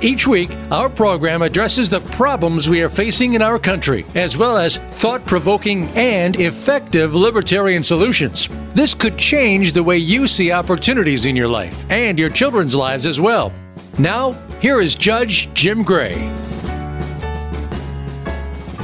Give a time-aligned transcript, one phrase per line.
[0.00, 4.56] Each week, our program addresses the problems we are facing in our country, as well
[4.56, 8.48] as thought provoking and effective libertarian solutions.
[8.74, 13.06] This could change the way you see opportunities in your life and your children's lives
[13.06, 13.52] as well.
[13.98, 16.47] Now, here is Judge Jim Gray.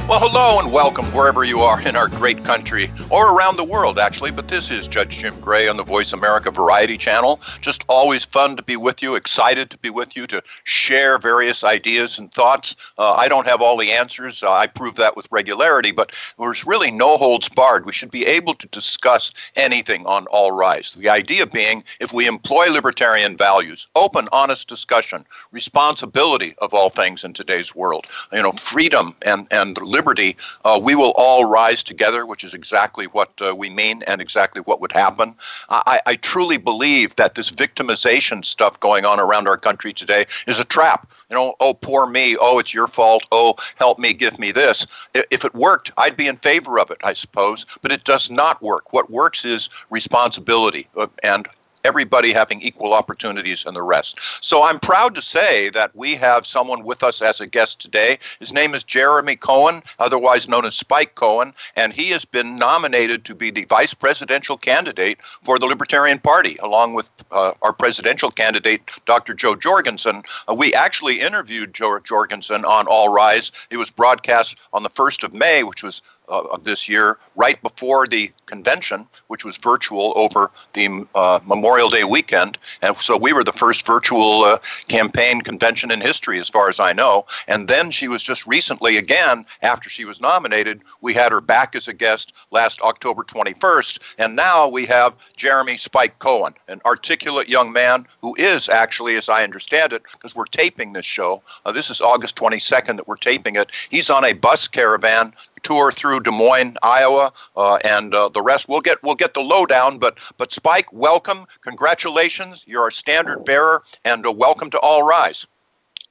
[0.07, 3.97] Well, hello and welcome wherever you are in our great country or around the world,
[3.97, 4.29] actually.
[4.29, 7.41] But this is Judge Jim Gray on the Voice America Variety Channel.
[7.59, 11.63] Just always fun to be with you, excited to be with you to share various
[11.63, 12.75] ideas and thoughts.
[12.99, 14.43] Uh, I don't have all the answers.
[14.43, 17.87] Uh, I prove that with regularity, but there's really no holds barred.
[17.87, 20.95] We should be able to discuss anything on All Rise.
[20.95, 27.23] The idea being if we employ libertarian values, open, honest discussion, responsibility of all things
[27.23, 32.25] in today's world, you know, freedom and, and liberty, uh, we will all rise together,
[32.25, 35.35] which is exactly what uh, we mean and exactly what would happen.
[35.69, 40.59] I, I truly believe that this victimization stuff going on around our country today is
[40.59, 41.09] a trap.
[41.29, 42.35] You know, oh, poor me.
[42.37, 43.23] Oh, it's your fault.
[43.31, 44.85] Oh, help me, give me this.
[45.13, 47.65] If it worked, I'd be in favor of it, I suppose.
[47.81, 48.93] But it does not work.
[48.93, 51.47] What works is responsibility uh, and
[51.85, 54.19] everybody having equal opportunities and the rest.
[54.41, 58.17] So I'm proud to say that we have someone with us as a guest today.
[58.39, 63.23] His name is Jeremy Cohen, otherwise known as Spike Cohen, and he has been nominated
[63.25, 68.31] to be the vice presidential candidate for the Libertarian Party, along with uh, our presidential
[68.31, 69.33] candidate, Dr.
[69.33, 70.23] Jo Jorgensen.
[70.49, 73.51] Uh, we actually interviewed Jo Jorgensen on All Rise.
[73.69, 78.07] It was broadcast on the 1st of May, which was of this year, right before
[78.07, 82.57] the convention, which was virtual over the uh, Memorial Day weekend.
[82.81, 86.79] And so we were the first virtual uh, campaign convention in history, as far as
[86.79, 87.25] I know.
[87.47, 91.75] And then she was just recently, again, after she was nominated, we had her back
[91.75, 93.99] as a guest last October 21st.
[94.17, 99.29] And now we have Jeremy Spike Cohen, an articulate young man who is actually, as
[99.29, 103.15] I understand it, because we're taping this show, uh, this is August 22nd that we're
[103.15, 103.71] taping it.
[103.89, 105.33] He's on a bus caravan
[105.65, 108.69] tour through Des Moines, Iowa, uh, and uh, the rest.
[108.69, 109.97] We'll get we'll get the lowdown.
[109.97, 112.63] But but Spike, welcome, congratulations.
[112.65, 115.45] You're our standard bearer, and uh, welcome to All Rise.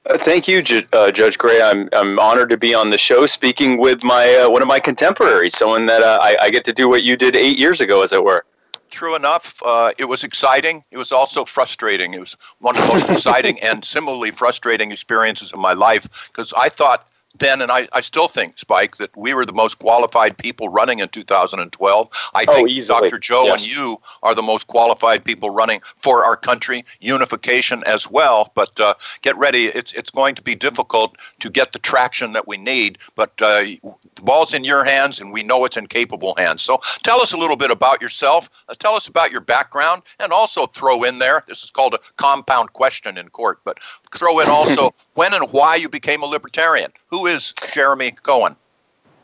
[0.07, 1.61] Uh, thank you, J- uh, Judge Gray.
[1.61, 4.79] I'm I'm honored to be on the show, speaking with my uh, one of my
[4.79, 8.11] contemporaries, someone that I, I get to do what you did eight years ago, as
[8.11, 8.45] it were
[8.91, 9.61] true enough.
[9.65, 10.83] Uh, it was exciting.
[10.91, 12.13] It was also frustrating.
[12.13, 16.53] It was one of the most exciting and similarly frustrating experiences of my life because
[16.57, 20.37] I thought then, and I, I still think, Spike, that we were the most qualified
[20.37, 22.09] people running in 2012.
[22.33, 23.09] I oh, think easily.
[23.09, 23.19] Dr.
[23.19, 23.63] Jo yes.
[23.63, 28.51] and you are the most qualified people running for our country, unification as well.
[28.55, 32.47] But uh, get ready, it's, it's going to be difficult to get the traction that
[32.47, 32.97] we need.
[33.15, 36.61] But uh, the ball's in your hands, and we know it's in capable hands.
[36.61, 38.49] So tell us a little bit about yourself.
[38.69, 41.99] Uh, tell us about your background, and also throw in there this is called a
[42.17, 43.79] compound question in court, but
[44.15, 46.91] throw in also when and why you became a libertarian.
[47.09, 48.55] Who is Jeremy Cohen?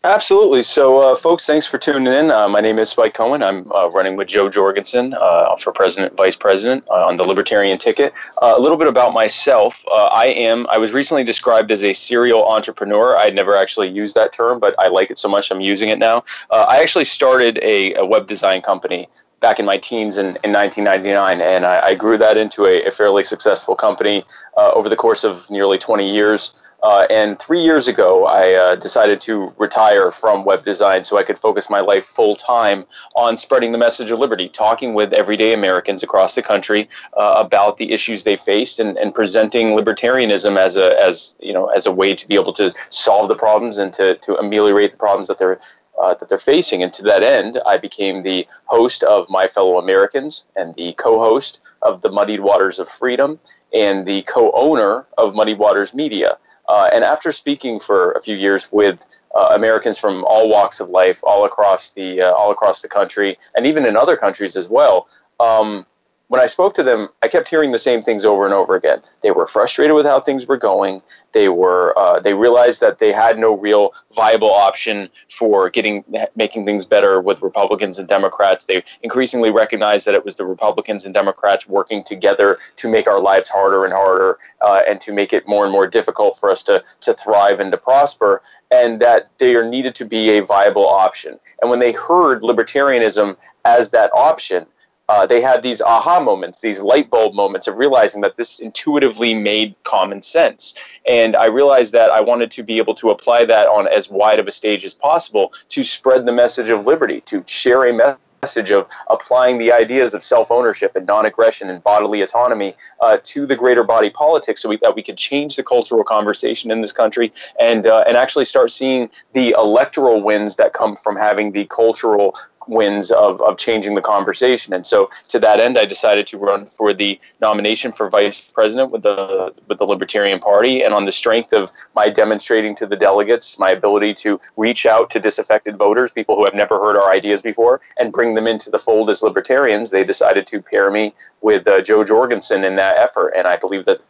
[0.04, 0.64] Absolutely.
[0.64, 2.32] So, uh, folks, thanks for tuning in.
[2.32, 3.44] Uh, my name is Spike Cohen.
[3.44, 7.78] I'm uh, running with Jo Jorgensen uh, for president, vice president uh, on the Libertarian
[7.78, 8.12] ticket.
[8.42, 9.86] Uh, a little bit about myself.
[9.94, 10.66] I am.
[10.72, 13.16] I was recently described as a serial entrepreneur.
[13.16, 16.00] I never actually used that term, but I like it so much I'm using it
[16.00, 16.24] now.
[16.50, 19.08] I actually started a, a web design company
[19.42, 22.92] back in my teens in, in 1999, and I, I grew that into a, a
[22.92, 24.24] fairly successful company
[24.56, 26.58] uh, over the course of nearly 20 years.
[26.84, 31.24] Uh, and three years ago, I uh, decided to retire from web design so I
[31.24, 32.86] could focus my life full time
[33.16, 37.78] on spreading the message of liberty, talking with everyday Americans across the country uh, about
[37.78, 41.92] the issues they faced, and, and presenting libertarianism as a as you know as a
[41.92, 45.38] way to be able to solve the problems and to to ameliorate the problems that
[45.38, 45.60] they're
[46.02, 46.84] uh, that they're facing.
[46.84, 51.20] And to that end, I became the host of My Fellow Americans and the co
[51.20, 53.40] host of the Muddied Waters of Freedom
[53.74, 56.38] and the co owner of Muddied Waters Media.
[56.68, 59.06] Uh, and after speaking for a few years with
[59.36, 63.38] uh, Americans from all walks of life, all across the uh, all across the country,
[63.56, 65.08] and even in other countries as well,
[65.40, 65.86] um,
[66.32, 69.02] when I spoke to them, I kept hearing the same things over and over again.
[69.22, 71.02] They were frustrated with how things were going.
[71.34, 76.66] They were uh, they realized that they had no real viable option for getting making
[76.66, 78.64] things better with Republicans and Democrats.
[78.64, 83.20] They increasingly recognized that it was the Republicans and Democrats working together to make our
[83.20, 86.64] lives harder and harder uh, and to make it more and more difficult for us
[86.64, 88.42] to to thrive and to prosper.
[88.72, 91.42] And that there needed to be a viable option.
[91.62, 93.36] And when they heard libertarianism
[93.66, 94.66] as that option,
[95.12, 99.34] uh, they had these aha moments, these light bulb moments of realizing that this intuitively
[99.34, 100.74] made common sense.
[101.06, 104.40] And I realized that I wanted to be able to apply that on as wide
[104.40, 108.72] of a stage as possible to spread the message of liberty, to share a message
[108.72, 113.84] of applying the ideas of self-ownership and non-aggression and bodily autonomy uh, to the greater
[113.84, 117.86] body politic, so we, that we could change the cultural conversation in this country and
[117.86, 122.34] uh, and actually start seeing the electoral wins that come from having the cultural
[122.68, 124.74] wins of, of changing the conversation.
[124.74, 128.92] And so to that end, I decided to run for the nomination for vice president
[128.92, 130.84] with the with the Libertarian Party.
[130.84, 135.10] And on the strength of my demonstrating to the delegates my ability to reach out
[135.12, 138.70] to disaffected voters, people who have never heard our ideas before, and bring them into
[138.70, 142.98] the fold as libertarians, they decided to pair me with uh, Jo Jorgensen in that
[142.98, 143.30] effort.
[143.36, 144.02] And I believe that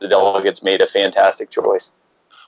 [0.00, 1.90] the delegates made a fantastic choice.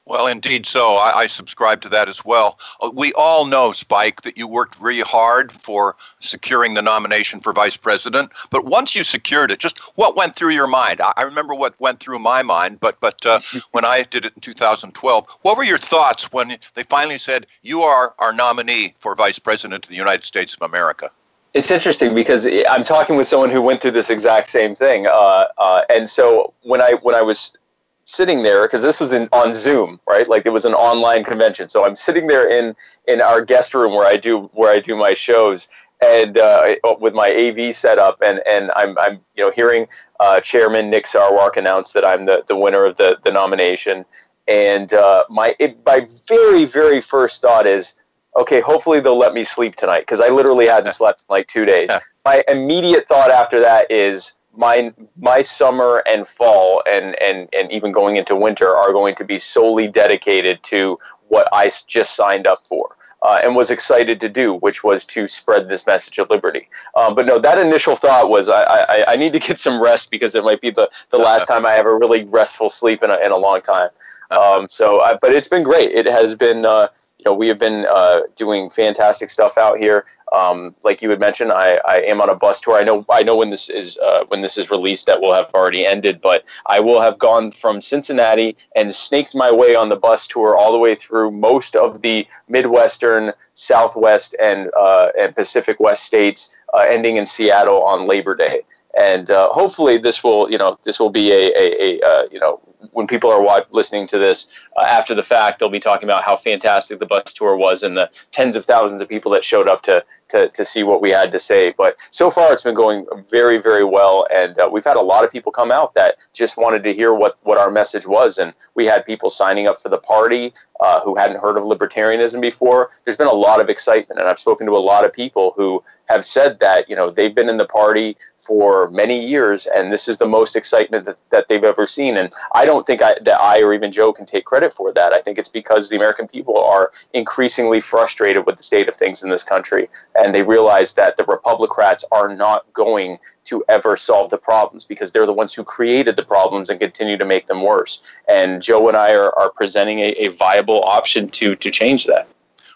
[0.07, 0.95] Well, indeed so.
[0.95, 2.59] I, I, subscribe to that as well.
[2.81, 7.53] Uh, we all know, Spike, that you worked really hard for securing the nomination for
[7.53, 8.33] vice president.
[8.51, 11.01] But once you secured it, just what went through your mind?
[11.01, 13.41] I, I remember what went through my mind, but but uh,
[13.73, 17.83] when I did it in 2012, what were your thoughts when they finally said you
[17.83, 21.11] are our nominee for vice president of the United States of America?
[21.53, 25.47] It's interesting because I'm talking with someone who went through this exact same thing, uh,
[25.59, 27.57] uh, and so when I when I was
[28.05, 30.29] sitting there because this was in, on Zoom, right?
[30.29, 31.69] Like it was an online convention.
[31.69, 32.75] So I'm sitting there in
[33.07, 35.69] in our guest room where I do where I do my shows,
[36.05, 39.87] and uh, with my AV setup, and and I'm I'm you know hearing
[40.19, 44.05] uh, Chairman Nick Sarwark announce that I'm the the winner of the the nomination,
[44.49, 47.97] and uh, my it, my very very first thought is.
[48.39, 51.65] Okay, hopefully they'll let me sleep tonight because I literally hadn't slept in like two
[51.65, 51.91] days.
[52.25, 57.93] My immediate thought after that is, my my summer and fall and and and even
[57.93, 60.99] going into winter are going to be solely dedicated to
[61.29, 62.97] what I just signed up for.
[63.23, 66.67] Uh, and was excited to do, which was to spread this message of liberty.
[66.95, 70.11] Um, but no, that initial thought was I, I, I, need to get some rest
[70.11, 73.11] because it might be the, the last time I have a really restful sleep in
[73.11, 73.91] a, in a long time.
[74.31, 75.91] Um, so, I, but it's been great.
[75.93, 76.89] It has been, uh,
[77.21, 80.07] you know, we have been uh, doing fantastic stuff out here.
[80.33, 82.79] Um, like you had mentioned, I, I am on a bus tour.
[82.79, 85.51] I know I know when this is uh, when this is released that will have
[85.53, 89.97] already ended, but I will have gone from Cincinnati and snaked my way on the
[89.97, 95.79] bus tour all the way through most of the Midwestern, Southwest, and uh, and Pacific
[95.79, 98.63] West states, uh, ending in Seattle on Labor Day
[98.99, 102.41] and uh, hopefully this will you know this will be a, a, a uh, you
[102.41, 102.61] know
[102.93, 106.25] when people are watch, listening to this uh, after the fact they'll be talking about
[106.25, 109.69] how fantastic the bus tour was and the tens of thousands of people that showed
[109.69, 111.75] up to to, to see what we had to say.
[111.77, 114.27] But so far it's been going very very well.
[114.33, 117.15] And uh, we've had a lot of people come out that just wanted to hear
[117.15, 118.39] what what our message was.
[118.39, 122.41] And we had people signing up for the party uh, who hadn't heard of libertarianism
[122.41, 122.91] before.
[123.05, 125.83] There's been a lot of excitement and i've spoken to a lot of people who
[126.09, 130.09] have said that you know they've been in the party for many years, and this
[130.09, 132.17] is the most excitement that, that they've ever seen.
[132.17, 135.13] And I don't think I, that I or even Jo can take credit for that.
[135.13, 139.23] I think it's because the American people are increasingly frustrated with the state of things
[139.23, 139.89] in this country,
[140.21, 145.13] and they realize that the Republicrats are not going to ever solve the problems because
[145.13, 148.03] they're the ones who created the problems and continue to make them worse.
[148.29, 152.29] And Jo and I are, are presenting a, a viable option to to change that.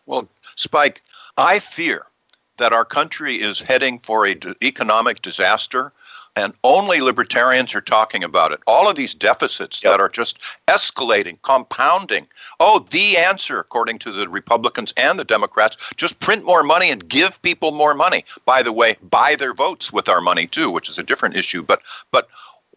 [0.07, 1.03] Well, Spike,
[1.37, 2.07] I fear
[2.57, 5.93] that our country is heading for a d- economic disaster
[6.37, 8.61] and only libertarians are talking about it.
[8.67, 9.93] All of these deficits yep.
[9.93, 10.39] that are just
[10.69, 12.27] escalating, compounding.
[12.61, 17.09] Oh, the answer, according to the Republicans and the Democrats, just print more money and
[17.09, 18.25] give people more money.
[18.45, 21.63] By the way, buy their votes with our money too, which is a different issue.
[21.63, 22.29] But but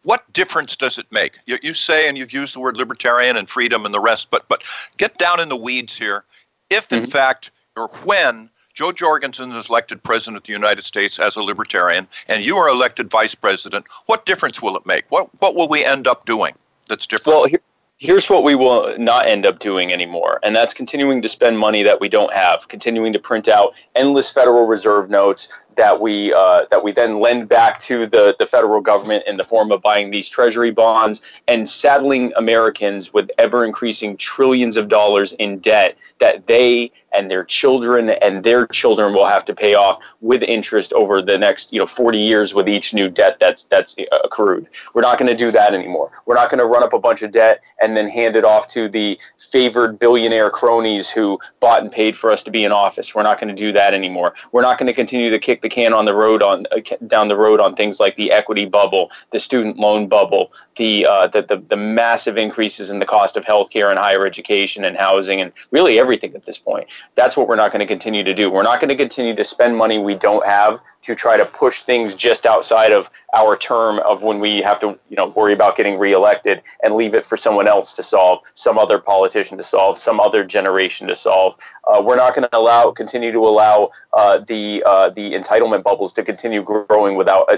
[0.03, 1.37] what difference does it make?
[1.47, 4.47] You, you say, and you've used the word libertarian and freedom and the rest, but
[4.47, 4.63] but
[4.97, 6.23] get down in the weeds here.
[6.69, 7.11] If in mm-hmm.
[7.11, 12.07] fact or when Jo Jorgensen is elected president of the United States as a libertarian,
[12.27, 15.03] and you are elected vice president, what difference will it make?
[15.09, 16.53] What what will we end up doing
[16.87, 17.39] that's different?
[17.39, 17.61] Well,
[17.97, 21.81] here's what we will not end up doing anymore, and that's continuing to spend money
[21.81, 26.65] that we don't have, continuing to print out endless Federal Reserve notes that we uh,
[26.69, 30.11] that we then lend back to the the federal government in the form of buying
[30.11, 36.45] these Treasury bonds and saddling Americans with ever increasing trillions of dollars in debt that
[36.45, 41.21] they and their children and their children will have to pay off with interest over
[41.21, 44.67] the next you know 40 years with each new debt that's that's accrued.
[44.93, 46.11] We're not going to do that anymore.
[46.25, 48.67] We're not going to run up a bunch of debt and then hand it off
[48.69, 49.19] to the
[49.51, 53.15] favored billionaire cronies who bought and paid for us to be in office.
[53.15, 54.33] We're not going to do that anymore.
[54.51, 57.27] We're not going to continue to kick the can on the road on uh, down
[57.27, 61.41] the road on things like the equity bubble, the student loan bubble, the, uh, the,
[61.41, 65.51] the the massive increases in the cost of healthcare and higher education and housing and
[65.71, 66.87] really everything at this point.
[67.15, 68.49] That's what we're not going to continue to do.
[68.49, 71.81] We're not going to continue to spend money we don't have to try to push
[71.81, 75.75] things just outside of our term of when we have to you know worry about
[75.75, 79.97] getting reelected and leave it for someone else to solve some other politician to solve
[79.97, 81.55] some other generation to solve
[81.91, 86.13] uh, we're not going to allow continue to allow uh, the uh, the entitlement bubbles
[86.13, 87.57] to continue growing without uh,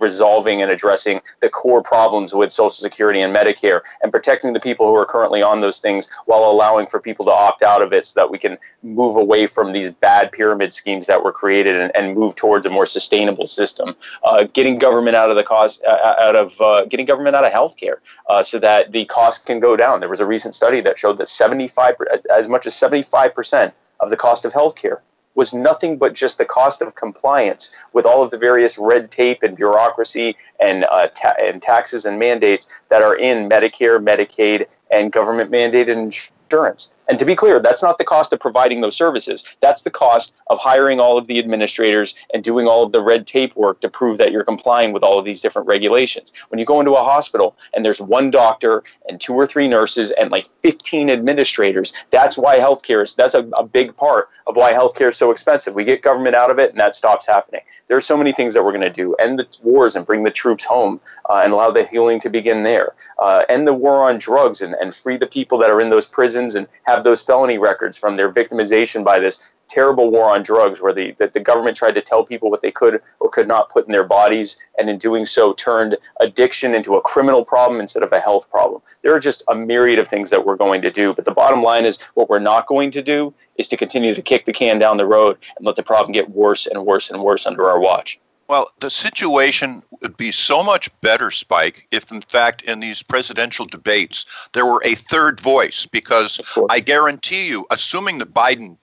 [0.00, 4.86] resolving and addressing the core problems with Social Security and Medicare and protecting the people
[4.86, 8.06] who are currently on those things while allowing for people to opt out of it
[8.06, 11.94] so that we can move away from these bad pyramid schemes that were created and,
[11.94, 13.94] and move towards a more sustainable system.
[14.24, 17.44] Uh, getting government out of the cost, uh, uh out of uh, getting government out
[17.44, 17.96] of healthcare
[18.28, 20.00] uh, so that the cost can go down.
[20.00, 21.94] There was a recent study that showed that 75,
[22.34, 25.00] as much as 75% of the cost of healthcare
[25.34, 29.42] was nothing but just the cost of compliance with all of the various red tape
[29.42, 35.12] and bureaucracy and, uh, ta- and taxes and mandates that are in Medicare, Medicaid, and
[35.12, 36.94] government mandated insurance.
[37.10, 39.56] And to be clear, that's not the cost of providing those services.
[39.58, 43.26] That's the cost of hiring all of the administrators and doing all of the red
[43.26, 46.32] tape work to prove that you're complying with all of these different regulations.
[46.50, 50.12] When you go into a hospital and there's one doctor and two or three nurses
[50.12, 54.72] and like 15 administrators, that's why healthcare is that's a, a big part of why
[54.72, 55.74] healthcare is so expensive.
[55.74, 57.62] We get government out of it and that stops happening.
[57.88, 59.14] There are so many things that we're going to do.
[59.14, 62.62] End the wars and bring the troops home uh, and allow the healing to begin
[62.62, 62.94] there.
[63.18, 66.06] Uh, end the war on drugs and, and free the people that are in those
[66.06, 70.42] prisons and have have those felony records from their victimization by this terrible war on
[70.42, 73.48] drugs where the, the, the, government tried to tell people what they could or could
[73.48, 77.80] not put in their bodies and in doing so turned addiction into a criminal problem
[77.80, 78.82] instead of a health problem.
[79.02, 81.62] There are just a myriad of things that we're going to do but the bottom
[81.62, 84.78] line is what we're not going to do is to continue to kick the can
[84.78, 87.80] down the road and let the problem get worse and worse and worse under our
[87.80, 93.00] watch well, the situation would be so much better, Spike, if in fact in these
[93.00, 98.76] presidential debates there were a third voice, because I guarantee you, assuming that Biden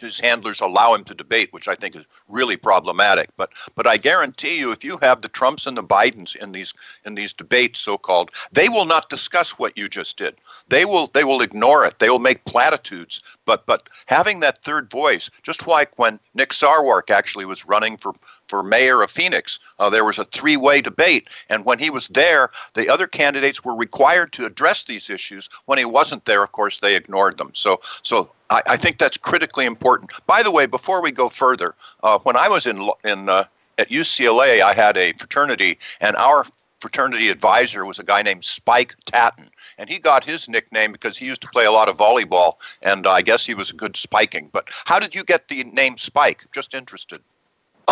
[0.00, 3.30] his handlers allow him to debate, which I think is really problematic.
[3.36, 6.72] But but I guarantee you, if you have the Trumps and the Bidens in these
[7.04, 10.36] in these debates, so called, they will not discuss what you just did.
[10.68, 11.98] They will they will ignore it.
[11.98, 13.22] They will make platitudes.
[13.44, 18.14] But but having that third voice, just like when Nick Sarwark actually was running for
[18.50, 19.60] for mayor of Phoenix.
[19.78, 21.28] Uh, there was a three way debate.
[21.48, 25.48] And when he was there, the other candidates were required to address these issues.
[25.66, 27.52] When he wasn't there, of course, they ignored them.
[27.54, 30.10] So, so I, I think that's critically important.
[30.26, 33.44] By the way, before we go further, uh, when I was in, in uh,
[33.78, 36.44] at UCLA, I had a fraternity, and our
[36.80, 39.48] fraternity advisor was a guy named Spike Tatton.
[39.78, 43.06] And he got his nickname because he used to play a lot of volleyball, and
[43.06, 44.50] I guess he was good spiking.
[44.52, 46.44] But how did you get the name Spike?
[46.52, 47.20] Just interested.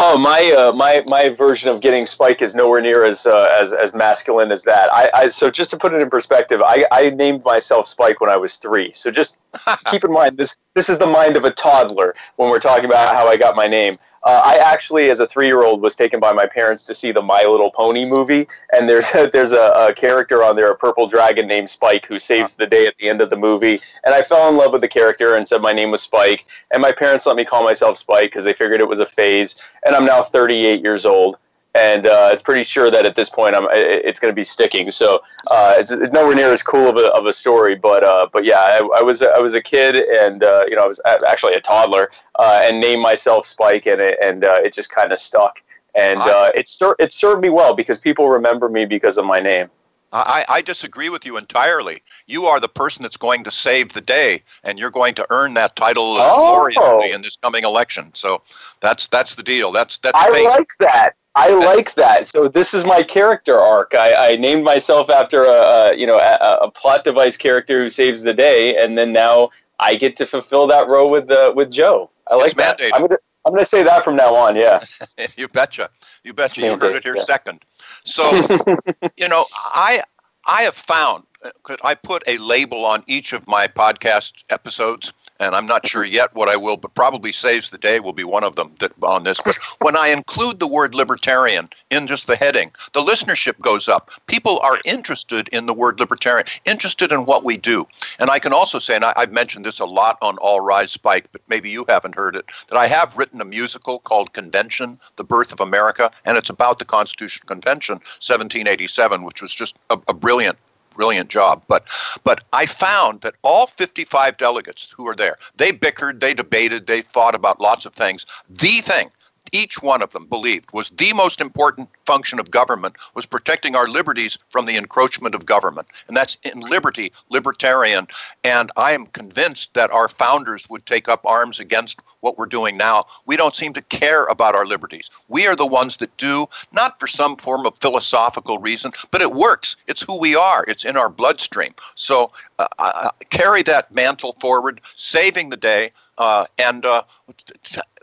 [0.00, 3.73] Oh, my uh, my my version of getting Spike is nowhere near as uh, as
[3.73, 4.88] as masculine as that.
[4.93, 8.31] I, I so just to put it in perspective, I, I named myself Spike when
[8.31, 8.93] I was three.
[8.93, 9.38] So just
[9.87, 13.12] keep in mind this this is the mind of a toddler when we're talking about
[13.12, 13.99] how I got my name.
[14.25, 17.42] Uh, I actually, as a three-year-old, was taken by my parents to see the My
[17.42, 21.46] Little Pony movie, and there's a, there's a, a character on there, a purple dragon
[21.46, 23.80] named Spike, who saves the day at the end of the movie.
[24.04, 26.46] And I fell in love with the character and said my name was Spike.
[26.70, 29.62] And my parents let me call myself Spike because they figured it was a phase.
[29.84, 31.37] And I'm now 38 years old
[31.75, 34.90] and uh, it's pretty sure that at this point I'm, it's going to be sticking.
[34.90, 38.28] So uh, it's, it's, nowhere near as cool of a, of a story, but uh,
[38.32, 41.00] but yeah, I, I, was I was a kid, and uh, you know I was
[41.06, 45.12] actually a toddler, uh, and named myself Spike, and it, and uh, it just kind
[45.12, 45.62] of stuck,
[45.94, 46.20] and
[46.54, 49.70] it ser- it served me well because people remember me because of my name.
[50.10, 52.02] I, I disagree with you entirely.
[52.26, 55.54] You are the person that's going to save the day, and you're going to earn
[55.54, 56.56] that title oh.
[56.56, 58.10] gloriously in this coming election.
[58.14, 58.42] So
[58.80, 59.70] that's that's the deal.
[59.70, 60.16] That's that's.
[60.16, 61.14] I like that.
[61.38, 62.26] I like that.
[62.26, 63.95] So this is my character arc.
[63.95, 67.88] I, I named myself after a, a you know a, a, plot device character who
[67.88, 71.71] saves the day, and then now I get to fulfill that role with uh, with
[71.71, 72.11] Jo.
[72.26, 72.78] I like it's that.
[72.78, 72.90] Mandated.
[72.95, 74.57] I'm gonna I'm gonna say that from now on.
[74.57, 74.85] Yeah.
[75.37, 75.90] you betcha.
[76.25, 76.61] You betcha.
[76.61, 77.23] You heard it here yeah.
[77.23, 77.64] second.
[78.04, 78.28] So
[79.16, 80.02] you know I
[80.45, 81.23] I have found
[81.62, 86.04] could I put a label on each of my podcast episodes and I'm not sure
[86.04, 88.92] yet what I will, but probably saves the day will be one of them that
[89.02, 89.40] on this.
[89.45, 94.11] But when I include the word libertarian in just the heading, the listenership goes up.
[94.26, 97.87] People are interested in the word libertarian, interested in what we do.
[98.18, 100.92] And I can also say, and I, have mentioned this a lot on All Rise
[100.92, 104.99] Spike, but maybe you haven't heard it, that I have written a musical called Convention,
[105.16, 109.99] The Birth of America, and it's about the Constitutional Convention, 1787, which was just a,
[110.09, 110.59] a brilliant
[110.99, 111.62] brilliant job.
[111.69, 111.85] But
[112.25, 117.00] but I found that all 55 delegates who were there, they bickered, they debated, they
[117.00, 118.26] thought about lots of things.
[118.50, 119.11] The thing
[119.52, 123.87] each one of them believed was the most important function of government was protecting our
[123.87, 125.88] liberties from the encroachment of government.
[126.07, 128.09] And that's in liberty, libertarian.
[128.45, 132.76] And I am convinced that our founders would take up arms against what we're doing
[132.76, 133.07] now.
[133.26, 135.11] We don't seem to care about our liberties.
[135.28, 139.33] We are the ones that do, not for some form of philosophical reason, but it
[139.33, 139.76] works.
[139.87, 141.75] It's who we are, it's in our bloodstream.
[141.95, 145.93] So uh, uh, carry that mantle forward, saving the day.
[146.18, 147.02] Uh, and uh,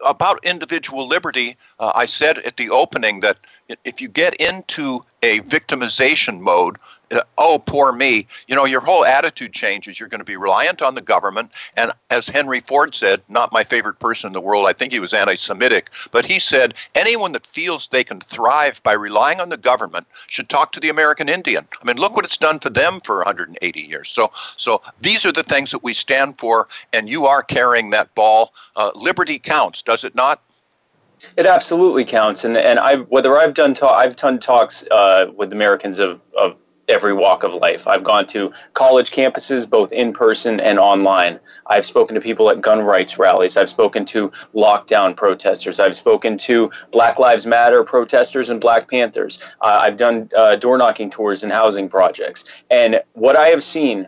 [0.05, 3.38] about individual liberty, uh, I said at the opening that
[3.84, 6.77] if you get into a victimization mode,
[7.38, 10.00] oh, poor me, you know, your whole attitude changes.
[10.00, 11.52] You're going to be reliant on the government.
[11.76, 15.00] And as Henry Ford said, not my favorite person in the world, I think he
[15.00, 19.50] was anti Semitic, but he said anyone that feels they can thrive by relying on
[19.50, 21.68] the government should talk to the American Indian.
[21.82, 24.10] I mean, look what it's done for them for 180 years.
[24.10, 28.14] So, so these are the things that we stand for, and you are carrying that
[28.16, 28.54] ball.
[28.76, 30.42] Uh, liberty counts, does it not?
[31.38, 35.54] It absolutely counts, and and I've whether I've done ta- I've done talks uh, with
[35.54, 36.56] Americans of of
[36.88, 37.88] every walk of life.
[37.88, 41.39] I've gone to college campuses, both in person and online.
[41.68, 43.58] I've spoken to people at gun rights rallies.
[43.58, 45.80] I've spoken to lockdown protesters.
[45.80, 49.39] I've spoken to Black Lives Matter protesters and Black Panthers.
[49.62, 52.46] Uh, I've done uh, door knocking tours in housing projects.
[52.70, 54.08] And what I have seen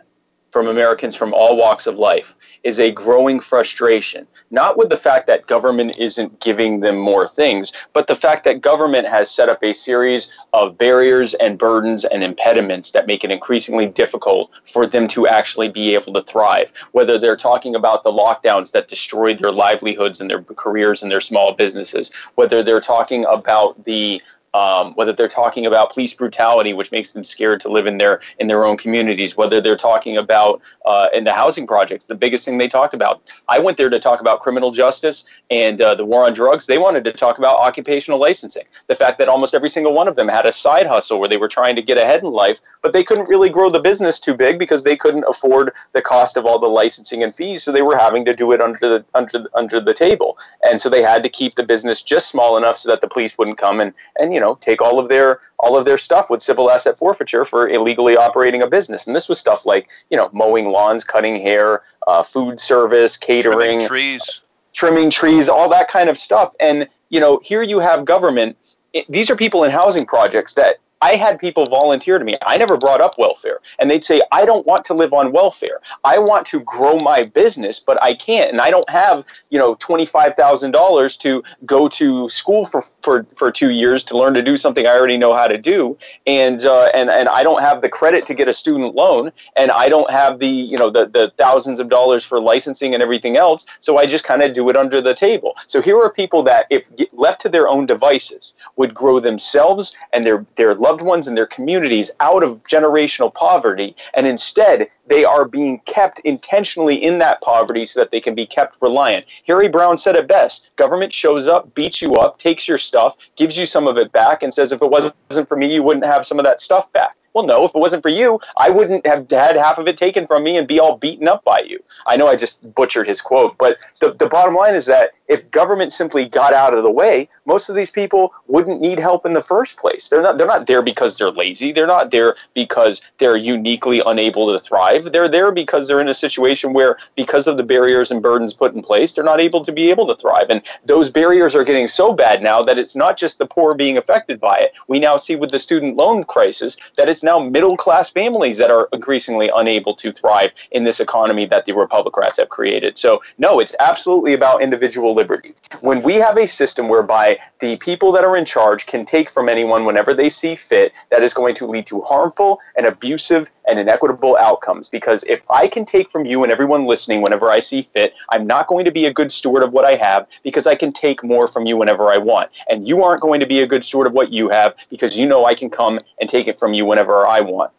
[0.50, 5.26] from Americans from all walks of life is a growing frustration, not with the fact
[5.26, 9.62] that government isn't giving them more things, but the fact that government has set up
[9.62, 15.06] a series of barriers and burdens and impediments that make it increasingly difficult for them
[15.08, 16.72] to actually be able to thrive.
[16.92, 21.20] Whether they're talking about the lockdowns that destroyed their livelihoods and their careers and their
[21.20, 24.22] small businesses, whether they're talking about the
[24.54, 28.20] um, whether they're talking about police brutality, which makes them scared to live in their
[28.38, 32.44] in their own communities, whether they're talking about uh, in the housing projects, the biggest
[32.44, 33.32] thing they talked about.
[33.48, 36.66] I went there to talk about criminal justice and uh, the war on drugs.
[36.66, 40.16] They wanted to talk about occupational licensing, the fact that almost every single one of
[40.16, 42.92] them had a side hustle where they were trying to get ahead in life, but
[42.92, 46.46] they couldn't really grow the business too big because they couldn't afford the cost of
[46.46, 49.46] all the licensing and fees, so they were having to do it under the under
[49.54, 52.88] under the table, and so they had to keep the business just small enough so
[52.88, 55.84] that the police wouldn't come and and you know take all of their all of
[55.84, 59.06] their stuff with civil asset forfeiture for illegally operating a business.
[59.06, 63.80] And this was stuff like you know mowing lawns, cutting hair, uh, food service, catering,
[63.80, 64.40] trimming trees,
[64.72, 66.54] trimming trees, all that kind of stuff.
[66.60, 68.56] And you know here you have government.
[68.92, 72.36] It, these are people in housing projects that I had people volunteer to me.
[72.44, 73.60] I never brought up welfare.
[73.78, 75.80] And they'd say, I don't want to live on welfare.
[76.04, 78.50] I want to grow my business, but I can't.
[78.50, 83.70] And I don't have, you know, $25,000 to go to school for, for, for two
[83.70, 85.96] years to learn to do something I already know how to do.
[86.26, 89.30] And, uh, and, and I don't have the credit to get a student loan.
[89.56, 93.02] And I don't have the, you know, the, the thousands of dollars for licensing and
[93.02, 93.66] everything else.
[93.80, 95.54] So I just kind of do it under the table.
[95.68, 100.26] So here are people that, if left to their own devices, would grow themselves and
[100.26, 105.44] their, their loved ones and their communities out of generational poverty, and instead they are
[105.44, 109.26] being kept intentionally in that poverty so that they can be kept reliant.
[109.46, 113.58] Harry Browne said it best government shows up, beats you up, takes your stuff, gives
[113.58, 116.24] you some of it back, and says, if it wasn't for me, you wouldn't have
[116.24, 117.14] some of that stuff back.
[117.34, 120.26] Well, no, if it wasn't for you, I wouldn't have had half of it taken
[120.26, 121.82] from me and be all beaten up by you.
[122.06, 125.50] I know I just butchered his quote, but the, the bottom line is that if
[125.50, 129.34] government simply got out of the way, most of these people wouldn't need help in
[129.34, 130.08] the first place.
[130.08, 131.70] They're not they're not there because they're lazy.
[131.70, 135.12] They're not there because they're uniquely unable to thrive.
[135.12, 138.74] They're there because they're in a situation where because of the barriers and burdens put
[138.74, 140.48] in place, they're not able to be able to thrive.
[140.48, 143.98] And those barriers are getting so bad now that it's not just the poor being
[143.98, 144.72] affected by it.
[144.88, 148.70] We now see with the student loan crisis that it's now middle class families that
[148.70, 152.96] are increasingly unable to thrive in this economy that the Republicrats have created.
[152.96, 155.54] So no, it's absolutely about individual liberty.
[155.80, 159.46] When we have a system whereby the people that are in charge can take from
[159.48, 163.78] anyone whenever they see fit, that is going to lead to harmful and abusive and
[163.78, 164.88] inequitable outcomes.
[164.88, 168.46] Because if I can take from you and everyone listening whenever I see fit, I'm
[168.46, 171.22] not going to be a good steward of what I have because I can take
[171.22, 172.50] more from you whenever I want.
[172.70, 175.26] And you aren't going to be a good steward of what you have because you
[175.26, 177.72] know I can come and take it from you whenever I want.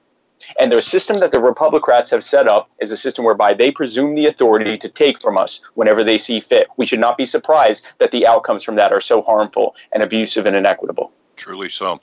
[0.57, 4.15] And the system that the Republicrats have set up is a system whereby they presume
[4.15, 6.67] the authority to take from us whenever they see fit.
[6.77, 10.45] We should not be surprised that the outcomes from that are so harmful and abusive
[10.45, 11.11] and inequitable.
[11.35, 11.99] Truly so.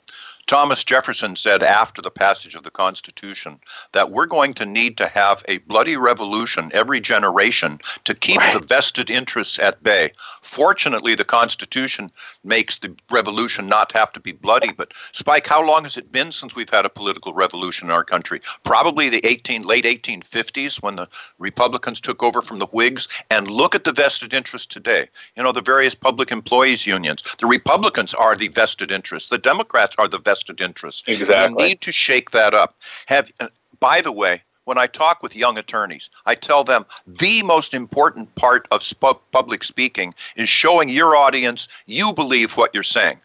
[0.47, 3.59] Thomas Jefferson said after the passage of the Constitution
[3.91, 8.53] that we're going to need to have a bloody revolution every generation to keep right.
[8.53, 10.13] the vested interests at bay.
[10.47, 12.09] Fortunately, the Constitution
[12.43, 14.71] makes the revolution not have to be bloody.
[14.71, 18.03] But Spike, how long has it been since we've had a political revolution in our
[18.03, 18.41] country?
[18.63, 21.07] Probably the 18 late 1850s when the
[21.37, 23.07] Republicans took over from the Whigs.
[23.29, 25.09] And look at the vested interests today.
[25.35, 27.23] You know the various public employees unions.
[27.39, 29.29] The Republicans are the vested interests.
[29.29, 31.03] The Democrats are the vested interests.
[31.07, 31.63] Exactly.
[31.63, 32.77] You need to shake that up.
[33.07, 37.41] Have, uh, by the way, when I talk with young attorneys, I tell them the
[37.41, 42.83] most important part of sp- public speaking is showing your audience you believe what you're
[42.83, 43.17] saying.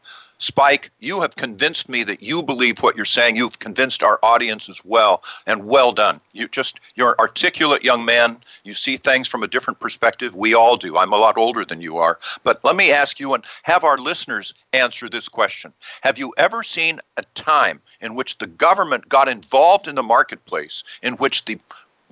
[0.42, 3.36] Spike, you have convinced me that you believe what you're saying.
[3.36, 6.20] You've convinced our audience as well, and well done.
[6.32, 8.38] You just you're an articulate young man.
[8.64, 10.34] You see things from a different perspective.
[10.34, 10.96] We all do.
[10.96, 12.18] I'm a lot older than you are.
[12.42, 15.72] But let me ask you and have our listeners answer this question.
[16.00, 20.82] Have you ever seen a time in which the government got involved in the marketplace
[21.02, 21.56] in which the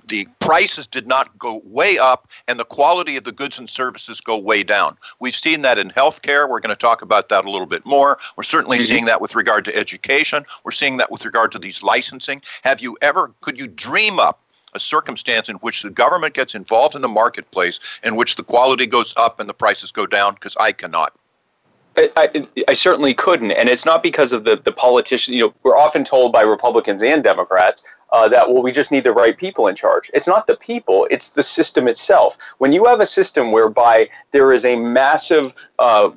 [0.07, 4.21] the prices did not go way up and the quality of the goods and services
[4.21, 4.97] go way down.
[5.19, 6.49] We've seen that in healthcare.
[6.49, 8.19] We're going to talk about that a little bit more.
[8.35, 8.87] We're certainly mm-hmm.
[8.87, 10.45] seeing that with regard to education.
[10.63, 12.41] We're seeing that with regard to these licensing.
[12.63, 14.41] Have you ever, could you dream up
[14.73, 18.85] a circumstance in which the government gets involved in the marketplace, in which the quality
[18.85, 20.33] goes up and the prices go down?
[20.33, 21.13] Because I cannot.
[21.97, 25.35] I, I, certainly couldn't, and it's not because of the the politicians.
[25.35, 29.03] You know, we're often told by Republicans and Democrats uh, that well, we just need
[29.03, 30.09] the right people in charge.
[30.13, 32.37] It's not the people; it's the system itself.
[32.59, 36.11] When you have a system whereby there is a massive uh,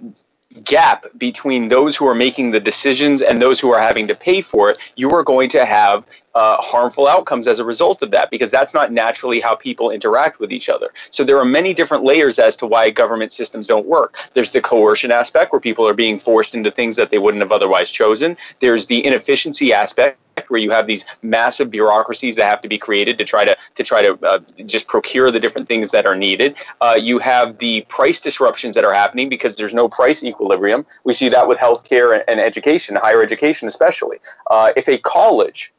[0.62, 4.40] gap between those who are making the decisions and those who are having to pay
[4.40, 8.30] for it, you are going to have uh, harmful outcomes as a result of that
[8.30, 10.90] because that's not naturally how people interact with each other.
[11.10, 14.16] So there are many different layers as to why government systems don't work.
[14.34, 17.52] There's the coercion aspect where people are being forced into things that they wouldn't have
[17.52, 18.36] otherwise chosen.
[18.60, 20.18] There's the inefficiency aspect
[20.48, 23.82] where you have these massive bureaucracies that have to be created to try to to
[23.82, 26.56] try to uh, just procure the different things that are needed.
[26.80, 30.84] Uh, you have the price disruptions that are happening because there's no price equilibrium.
[31.04, 34.18] We see that with healthcare and education, higher education especially.
[34.50, 35.73] Uh, if a college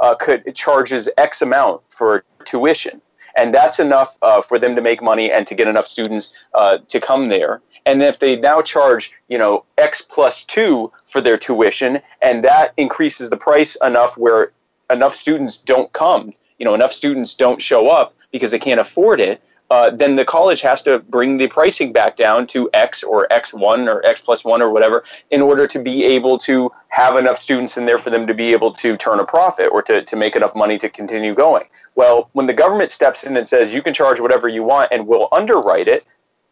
[0.00, 3.00] uh, could charges X amount for tuition,
[3.36, 6.78] and that's enough uh, for them to make money and to get enough students uh,
[6.88, 7.60] to come there.
[7.86, 12.72] And if they now charge, you know, X plus two for their tuition, and that
[12.76, 14.52] increases the price enough where
[14.90, 19.20] enough students don't come, you know, enough students don't show up because they can't afford
[19.20, 23.28] it, uh, then the college has to bring the pricing back down to X or
[23.30, 27.36] X1 or X plus one or whatever in order to be able to have enough
[27.36, 30.16] students in there for them to be able to turn a profit or to, to
[30.16, 31.64] make enough money to continue going.
[31.94, 35.06] Well, when the government steps in and says you can charge whatever you want and
[35.06, 36.04] we'll underwrite it,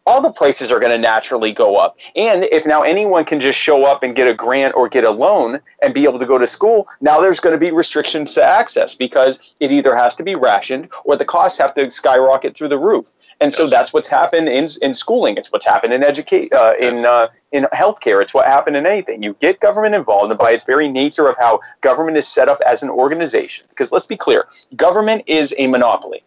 [0.08, 1.98] all the prices are going to naturally go up.
[2.16, 5.10] And if now anyone can just show up and get a grant or get a
[5.10, 8.42] loan and be able to go to school, now there's going to be restrictions to
[8.42, 12.68] access because it either has to be rationed or the costs have to skyrocket through
[12.68, 13.12] the roof.
[13.42, 15.36] And so that's what's happened in, in schooling.
[15.36, 18.22] It's what's happened in educate uh, in uh, in healthcare.
[18.22, 19.22] It's what happened in anything.
[19.22, 22.60] You get government involved, and by its very nature of how government is set up
[22.66, 26.22] as an organization, because let's be clear, government is a monopoly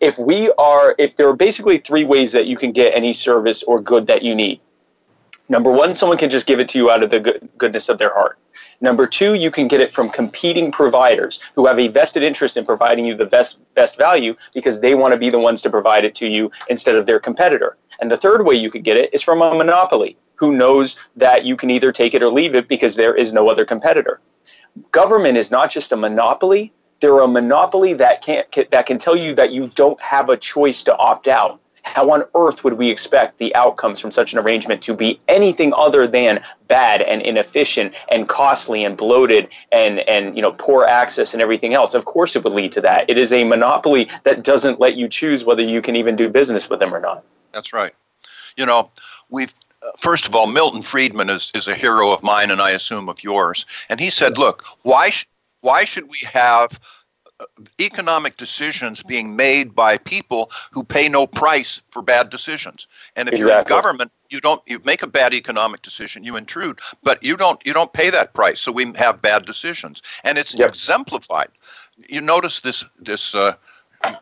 [0.00, 3.62] if we are if there are basically three ways that you can get any service
[3.62, 4.60] or good that you need.
[5.48, 7.98] Number one someone can just give it to you out of the good, goodness of
[7.98, 8.38] their heart.
[8.80, 12.64] Number two you can get it from competing providers who have a vested interest in
[12.64, 16.04] providing you the best best value because they want to be the ones to provide
[16.04, 17.76] it to you instead of their competitor.
[18.00, 21.44] And the third way you could get it is from a monopoly who knows that
[21.44, 24.20] you can either take it or leave it because there is no other competitor.
[24.92, 29.34] Government is not just a monopoly they're a monopoly that can't that can tell you
[29.34, 31.60] that you don't have a choice to opt out.
[31.82, 35.72] How on earth would we expect the outcomes from such an arrangement to be anything
[35.74, 41.32] other than bad and inefficient and costly and bloated and and you know poor access
[41.32, 41.94] and everything else?
[41.94, 43.08] Of course, it would lead to that.
[43.08, 46.68] It is a monopoly that doesn't let you choose whether you can even do business
[46.68, 47.24] with them or not.
[47.52, 47.94] That's right.
[48.56, 48.90] You know,
[49.30, 52.70] we've uh, first of all, Milton Friedman is, is a hero of mine and I
[52.70, 53.64] assume of yours.
[53.88, 55.26] And he said, look, why, sh-
[55.60, 56.78] why should we have
[57.40, 57.44] uh,
[57.80, 62.88] economic decisions being made by people who pay no price for bad decisions.
[63.14, 63.52] And if exactly.
[63.52, 67.36] you're in government, you don't you make a bad economic decision, you intrude, but you
[67.36, 68.60] don't you don't pay that price.
[68.60, 70.68] So we have bad decisions, and it's yep.
[70.68, 71.50] exemplified.
[72.08, 73.54] You notice this this uh,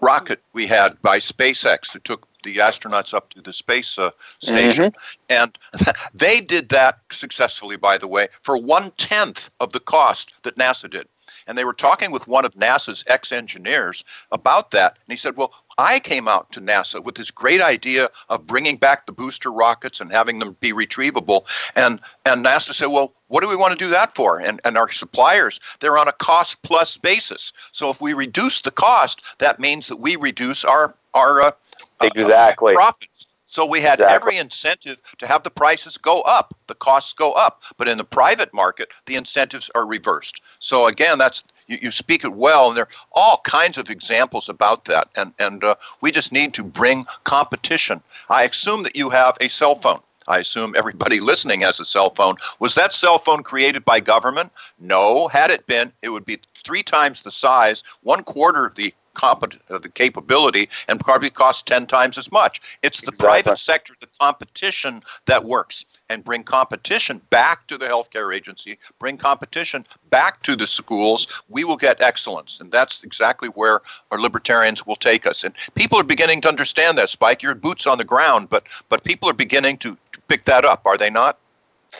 [0.02, 4.92] rocket we had by SpaceX that took the astronauts up to the space uh, station,
[4.92, 5.24] mm-hmm.
[5.30, 5.58] and
[6.14, 10.90] they did that successfully, by the way, for one tenth of the cost that NASA
[10.90, 11.08] did.
[11.46, 14.92] And they were talking with one of NASA's ex engineers about that.
[14.92, 18.76] And he said, Well, I came out to NASA with this great idea of bringing
[18.76, 21.46] back the booster rockets and having them be retrievable.
[21.74, 24.40] And, and NASA said, Well, what do we want to do that for?
[24.40, 27.52] And, and our suppliers, they're on a cost plus basis.
[27.72, 31.52] So if we reduce the cost, that means that we reduce our, our uh,
[32.00, 32.74] exactly.
[32.74, 33.15] Uh, profits.
[33.56, 34.14] So we had Exactly.
[34.14, 37.62] every incentive to have the prices go up, the costs go up.
[37.78, 40.42] But in the private market, the incentives are reversed.
[40.58, 44.50] So again, that's you, you speak it well, and there are all kinds of examples
[44.50, 45.08] about that.
[45.16, 48.02] And and uh, we just need to bring competition.
[48.28, 50.00] I assume that you have a cell phone.
[50.28, 52.36] I assume everybody listening has a cell phone.
[52.58, 54.52] Was that cell phone created by government?
[54.78, 55.28] No.
[55.28, 59.58] Had it been, it would be three times the size, one quarter of the compet-
[59.68, 62.60] of uh, the capability, and probably cost ten times as much.
[62.82, 63.26] It's the Exactly.
[63.26, 69.16] private sector, the competition that works, and bring competition back to the healthcare agency, bring
[69.16, 71.26] competition back to the schools.
[71.48, 75.44] We will get excellence, and that's exactly where our libertarians will take us.
[75.44, 77.10] And people are beginning to understand that.
[77.10, 80.64] Spike, your boots on the ground, but but people are beginning to, to pick that
[80.64, 81.38] up, are they not?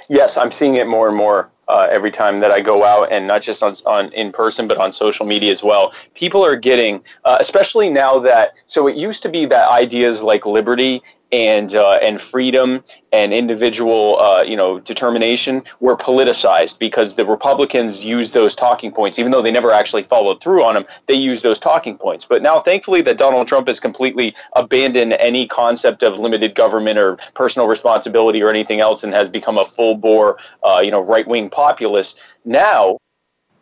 [0.09, 3.27] Yes, I'm seeing it more and more uh, every time that I go out, and
[3.27, 5.93] not just on, on in person, but on social media as well.
[6.15, 10.47] People are getting, uh, especially now that so it used to be that ideas like
[10.47, 17.27] liberty and uh, and freedom and individual uh, you know determination were politicized because the
[17.27, 20.85] Republicans used those talking points, even though they never actually followed through on them.
[21.07, 22.25] They used those talking points.
[22.25, 27.17] But now, thankfully, that Donald Trump has completely abandoned any concept of limited government or
[27.35, 31.27] personal responsibility or anything else, and has become a full bore uh, you know right
[31.27, 32.21] wing populist.
[32.45, 32.99] Now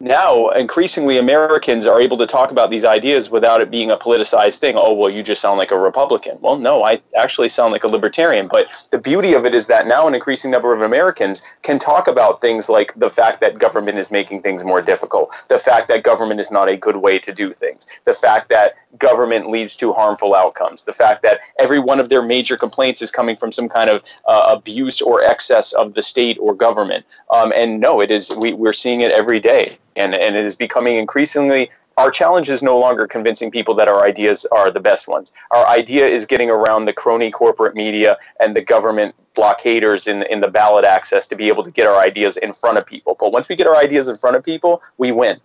[0.01, 4.59] now increasingly Americans are able to talk about these ideas without it being a politicized
[4.59, 4.75] thing.
[4.77, 6.37] Oh, well, you just sound like a Republican.
[6.41, 8.49] Well, no, I actually sound like a libertarian.
[8.49, 12.09] But the beauty of it is that now an increasing number of Americans can talk
[12.09, 16.03] about things like the fact that government is making things more difficult, the fact that
[16.03, 19.93] government is not a good way to do things, the fact that government leads to
[19.93, 23.69] harmful outcomes, the fact that every one of their major complaints is coming from some
[23.69, 27.05] kind of uh, abuse or excess of the state or government.
[27.33, 30.57] Um, and no, it is we, we're seeing it every day and, and it is
[30.57, 35.07] becoming increasingly our challenge is no longer convincing people that our ideas are the best
[35.07, 35.33] ones.
[35.51, 40.41] Our idea is getting around the crony corporate media and the government blockaders in, in
[40.41, 43.17] the ballot access to be able to get our ideas in front of people.
[43.19, 45.41] But once we get our ideas in front of people, we win.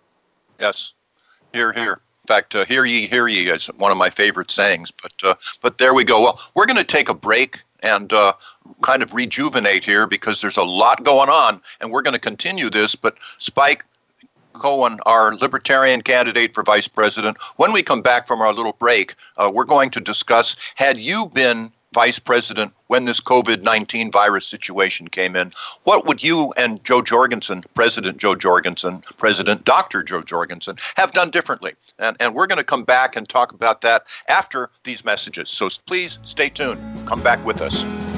[0.60, 0.94] Yes.
[1.54, 2.02] Here, here.
[2.24, 4.92] In fact, uh, hear ye, hear ye is one of my favorite sayings.
[4.92, 6.22] But uh, but there we go.
[6.22, 8.34] Well, we're going to take a break and uh,
[8.84, 12.70] kind of rejuvenate here because there's a lot going on, and we're going to continue
[12.70, 12.94] this.
[12.94, 13.84] But Spike
[14.54, 19.16] Cohen, our Libertarian candidate for vice president, when we come back from our little break,
[19.38, 24.46] uh, we're going to discuss: Had you been vice president when this COVID 19 virus
[24.46, 25.52] situation came in.
[25.84, 30.04] What would you and Jo Jorgensen, President Jo Jorgensen, President Dr.
[30.04, 31.74] Jo Jorgensen, have done differently?
[31.98, 35.50] And, and we're going to come back and talk about that after these messages.
[35.50, 37.08] So please stay tuned.
[37.08, 38.09] Come back with us.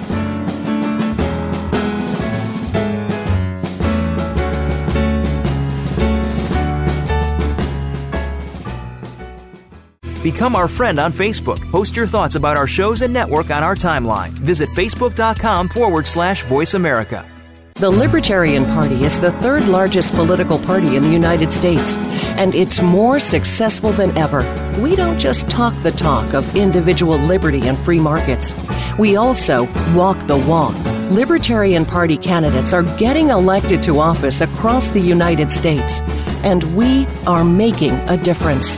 [10.23, 11.60] Become our friend on Facebook.
[11.71, 14.29] Post your thoughts about our shows and network on our timeline.
[14.29, 17.27] Visit facebook.com forward slash voice America.
[17.75, 21.95] The Libertarian Party is the third largest political party in the United States,
[22.38, 24.41] and it's more successful than ever.
[24.79, 28.53] We don't just talk the talk of individual liberty and free markets,
[28.99, 29.63] we also
[29.95, 30.75] walk the walk.
[31.10, 36.01] Libertarian Party candidates are getting elected to office across the United States,
[36.43, 38.77] and we are making a difference.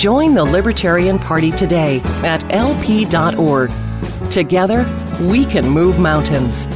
[0.00, 3.70] Join the Libertarian Party today at lp.org.
[4.30, 4.86] Together,
[5.20, 6.66] we can move mountains.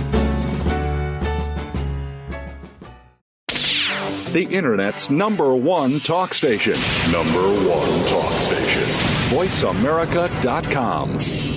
[4.32, 6.74] The Internet's number one talk station.
[7.10, 8.82] Number one talk station.
[9.34, 11.53] VoiceAmerica.com.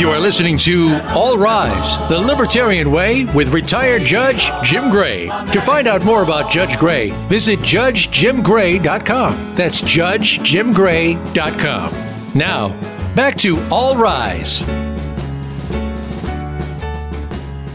[0.00, 5.26] You are listening to All Rise, the Libertarian Way with retired Judge Jim Gray.
[5.26, 9.54] To find out more about Judge Gray, visit judgejimgray.com.
[9.54, 12.32] That's judgejimgray.com.
[12.34, 12.68] Now,
[13.14, 14.66] back to All Rise.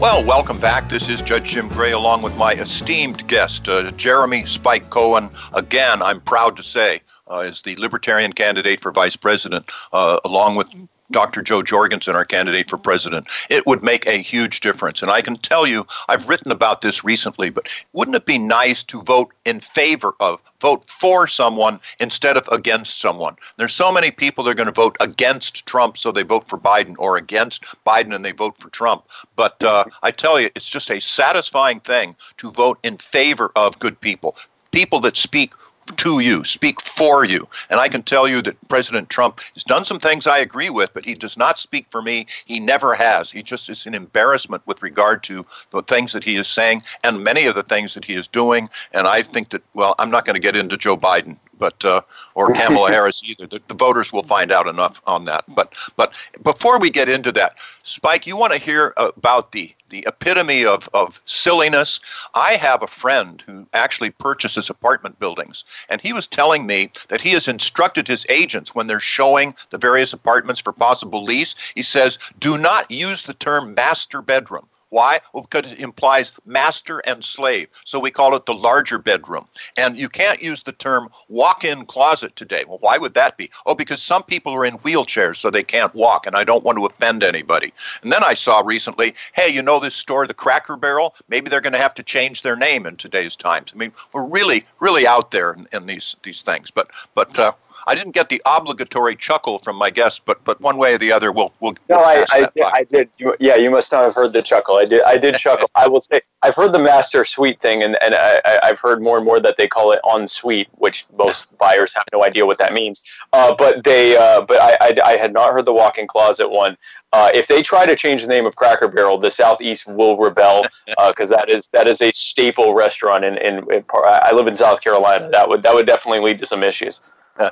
[0.00, 0.88] Well, welcome back.
[0.88, 5.30] This is Judge Jim Gray along with my esteemed guest, uh, Jeremy Spike Cohen.
[5.54, 10.56] Again, I'm proud to say, uh, is the Libertarian candidate for vice president, uh, along
[10.56, 10.66] with
[11.10, 11.42] Dr.
[11.42, 13.26] Jo Jorgensen, our candidate for president.
[13.48, 15.02] It would make a huge difference.
[15.02, 18.82] And I can tell you, I've written about this recently, but wouldn't it be nice
[18.84, 23.36] to vote in favor of, vote for someone instead of against someone?
[23.56, 26.58] There's so many people that are going to vote against Trump, so they vote for
[26.58, 29.04] Biden, or against Biden and they vote for Trump.
[29.36, 33.78] But uh, I tell you, it's just a satisfying thing to vote in favor of
[33.78, 34.36] good people,
[34.72, 35.52] people that speak
[35.96, 37.48] to you, speak for you.
[37.70, 40.92] And I can tell you that President Trump has done some things I agree with,
[40.92, 42.26] but he does not speak for me.
[42.44, 43.30] He never has.
[43.30, 47.22] He just is an embarrassment with regard to the things that he is saying and
[47.22, 48.68] many of the things that he is doing.
[48.92, 52.02] And I think that, well, I'm not going to get into Joe Biden but uh,
[52.34, 53.46] or Kamala Harris either.
[53.46, 55.44] The, the, voters will find out enough on that.
[55.48, 60.04] But but before we get into that, Spike, you want to hear about the the
[60.06, 62.00] epitome of, of silliness.
[62.34, 67.20] I have a friend who actually purchases apartment buildings, and he was telling me that
[67.20, 71.54] he has instructed his agents when they're showing the various apartments for possible lease.
[71.74, 75.20] He says, do not use the term master bedroom why?
[75.32, 77.68] Well, because it implies master and slave.
[77.84, 79.46] So we call it the larger bedroom.
[79.76, 82.64] And you can't use the term walk in closet today.
[82.66, 83.50] Well, why would that be?
[83.66, 86.78] Oh, because some people are in wheelchairs so they can't walk, and I don't want
[86.78, 87.72] to offend anybody.
[88.02, 91.14] And then I saw recently, hey, you know this store, the Cracker Barrel?
[91.28, 93.72] Maybe they're going to have to change their name in today's times.
[93.74, 96.70] I mean, we're really, really out there in, in these, these things.
[96.70, 97.52] But, but, uh,
[97.86, 101.12] I didn't get the obligatory chuckle from my guest, but but one way or the
[101.12, 101.74] other, we'll we'll.
[101.88, 103.08] No, I, I did, I did.
[103.16, 104.76] You, yeah, you must not have heard the chuckle.
[104.76, 105.02] I did.
[105.02, 105.70] I did chuckle.
[105.74, 109.16] I will say I've heard the master suite thing, and and I, I've heard more
[109.16, 112.58] and more that they call it en suite, which most buyers have no idea what
[112.58, 113.02] that means.
[113.32, 116.76] Uh, but they, uh, but I, I, I had not heard the walk-in closet one.
[117.12, 120.64] Uh, if they try to change the name of Cracker Barrel, the Southeast will rebel
[121.08, 124.54] because uh, that is that is a staple restaurant in, in, in I live in
[124.54, 125.28] South Carolina.
[125.30, 127.00] That would that would definitely lead to some issues.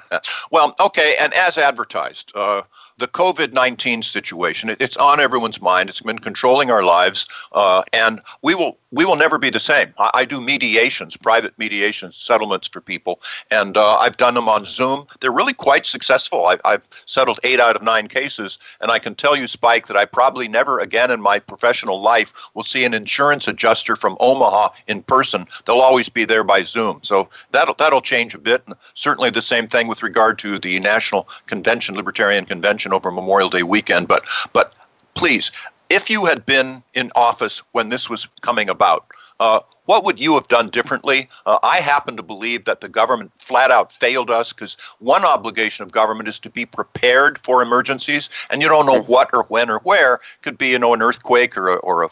[0.50, 2.62] well, okay, and as advertised, uh,
[2.98, 5.90] the COVID 19 situation, it, it's on everyone's mind.
[5.90, 9.92] It's been controlling our lives, uh, and we will, we will never be the same.
[9.98, 14.64] I, I do mediations, private mediations, settlements for people, and uh, I've done them on
[14.64, 15.06] Zoom.
[15.20, 16.46] They're really quite successful.
[16.46, 19.96] I, I've settled eight out of nine cases, and I can tell you, Spike, that
[19.96, 24.68] I probably never again in my professional life will see an insurance adjuster from Omaha
[24.86, 25.46] in person.
[25.66, 27.00] They'll always be there by Zoom.
[27.02, 28.62] So that'll, that'll change a bit.
[28.66, 33.50] And certainly the same thing with regard to the National Convention, Libertarian Convention over Memorial
[33.50, 34.08] Day weekend.
[34.08, 34.74] But but
[35.14, 35.50] please,
[35.90, 39.06] if you had been in office when this was coming about,
[39.40, 41.28] uh, what would you have done differently?
[41.46, 45.82] Uh, I happen to believe that the government flat out failed us because one obligation
[45.84, 49.70] of government is to be prepared for emergencies, and you don't know what or when
[49.70, 50.20] or where.
[50.42, 52.10] Could be, you know, an earthquake or a, or a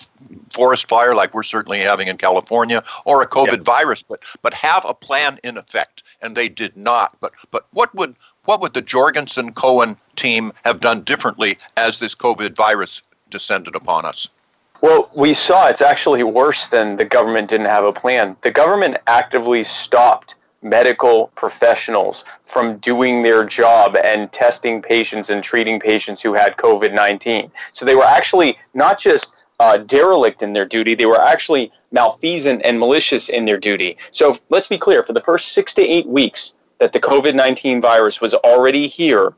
[0.50, 3.62] forest fire like we're certainly having in California, or a COVID yep.
[3.62, 4.02] virus.
[4.02, 7.16] But but have a plan in effect, and they did not.
[7.20, 12.14] But but what would what would the Jorgensen Cohen team have done differently as this
[12.14, 14.28] COVID virus descended upon us?
[14.82, 18.36] Well, we saw it's actually worse than the government didn't have a plan.
[18.42, 25.78] The government actively stopped medical professionals from doing their job and testing patients and treating
[25.78, 27.52] patients who had COVID 19.
[27.70, 32.62] So they were actually not just uh, derelict in their duty, they were actually malfeasant
[32.64, 33.96] and malicious in their duty.
[34.10, 37.80] So let's be clear for the first six to eight weeks, that the COVID 19
[37.80, 39.32] virus was already here,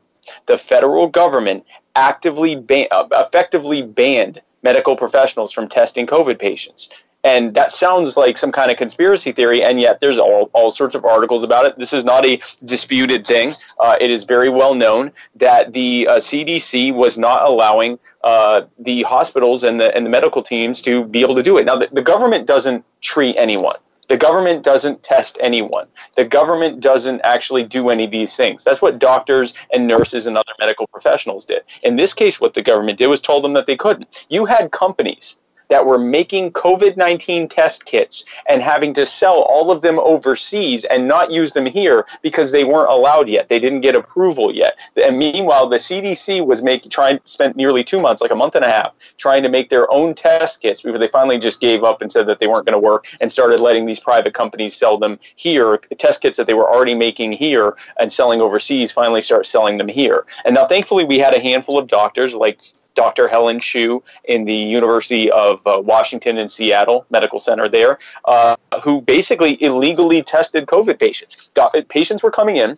[0.47, 1.63] the federal government
[1.95, 6.89] actively, ban- uh, effectively banned medical professionals from testing COVID patients.
[7.23, 10.93] And that sounds like some kind of conspiracy theory, and yet there's all, all sorts
[10.93, 11.75] of articles about it.
[11.75, 13.55] This is not a disputed thing.
[13.79, 19.01] Uh, it is very well known that the uh, CDC was not allowing uh, the
[19.03, 21.65] hospitals and the, and the medical teams to be able to do it.
[21.65, 23.77] Now, the, the government doesn't treat anyone.
[24.07, 25.87] The government doesn't test anyone.
[26.15, 28.63] The government doesn't actually do any of these things.
[28.63, 31.63] That's what doctors and nurses and other medical professionals did.
[31.83, 34.25] In this case, what the government did was told them that they couldn't.
[34.29, 39.71] You had companies that were making COVID 19 test kits and having to sell all
[39.71, 43.49] of them overseas and not use them here because they weren't allowed yet.
[43.49, 44.77] They didn't get approval yet.
[45.01, 48.65] And meanwhile, the CDC was making, trying, spent nearly two months, like a month and
[48.65, 52.01] a half, trying to make their own test kits before they finally just gave up
[52.01, 54.97] and said that they weren't going to work and started letting these private companies sell
[54.97, 55.77] them here.
[55.97, 59.87] Test kits that they were already making here and selling overseas finally start selling them
[59.87, 60.25] here.
[60.45, 62.61] And now, thankfully, we had a handful of doctors like
[62.95, 63.27] Dr.
[63.27, 69.01] Helen Chu in the University of uh, Washington in Seattle Medical Center there, uh, who
[69.01, 71.49] basically illegally tested COVID patients.
[71.53, 72.77] Do- patients were coming in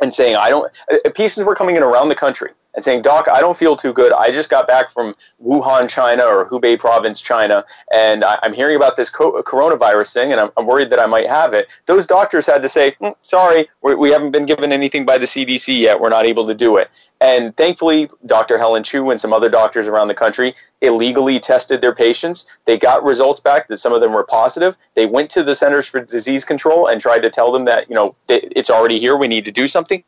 [0.00, 3.28] and saying, I don't, uh, patients were coming in around the country and saying, Doc,
[3.28, 4.12] I don't feel too good.
[4.12, 8.76] I just got back from Wuhan, China, or Hubei province, China, and I, am hearing
[8.76, 11.68] about this co- coronavirus thing, and I'm, I'm, worried that I might have it.
[11.86, 15.24] Those doctors had to say, mm, sorry, we, we haven't been given anything by the
[15.24, 16.00] CDC yet.
[16.00, 16.90] We're not able to do it.
[17.20, 18.56] And thankfully, Dr.
[18.56, 22.46] Helen Chu and some other doctors around the country illegally tested their patients.
[22.64, 24.76] They got results back that some of them were positive.
[24.94, 27.94] They went to the Centers for Disease Control and tried to tell them that, you
[27.94, 29.16] know, it's already here.
[29.16, 30.02] We need to do something.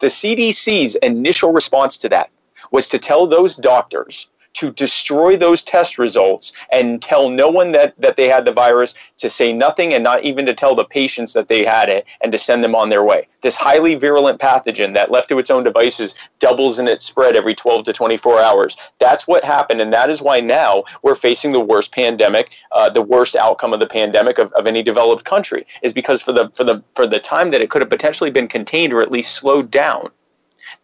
[0.00, 2.30] The CDC's initial response to that
[2.70, 4.30] was to tell those doctors
[4.60, 8.92] to destroy those test results and tell no one that, that they had the virus,
[9.16, 12.30] to say nothing and not even to tell the patients that they had it and
[12.30, 13.26] to send them on their way.
[13.40, 17.54] This highly virulent pathogen that, left to its own devices, doubles in its spread every
[17.54, 18.76] 12 to 24 hours.
[18.98, 23.00] That's what happened, and that is why now we're facing the worst pandemic, uh, the
[23.00, 26.64] worst outcome of the pandemic of, of any developed country, is because for the, for,
[26.64, 29.70] the, for the time that it could have potentially been contained or at least slowed
[29.70, 30.10] down,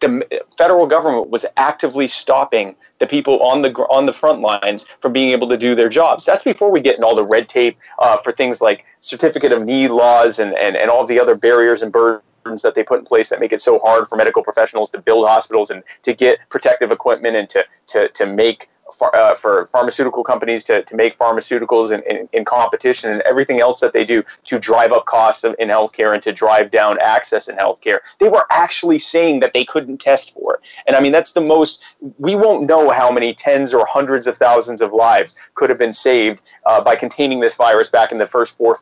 [0.01, 5.13] the federal government was actively stopping the people on the on the front lines from
[5.13, 6.25] being able to do their jobs.
[6.25, 9.65] That's before we get in all the red tape uh, for things like certificate of
[9.65, 13.05] need laws and, and, and all the other barriers and burdens that they put in
[13.05, 16.39] place that make it so hard for medical professionals to build hospitals and to get
[16.49, 18.69] protective equipment and to, to, to make
[19.03, 23.81] uh, for pharmaceutical companies to, to make pharmaceuticals in, in, in, competition and everything else
[23.81, 27.49] that they do to drive up costs of, in healthcare and to drive down access
[27.49, 27.99] in healthcare.
[28.21, 30.61] They were actually saying that they couldn't test for it.
[30.87, 31.85] And I mean, that's the most,
[32.19, 35.93] we won't know how many tens or hundreds of thousands of lives could have been
[35.93, 38.79] saved uh, by containing this virus back in the first four,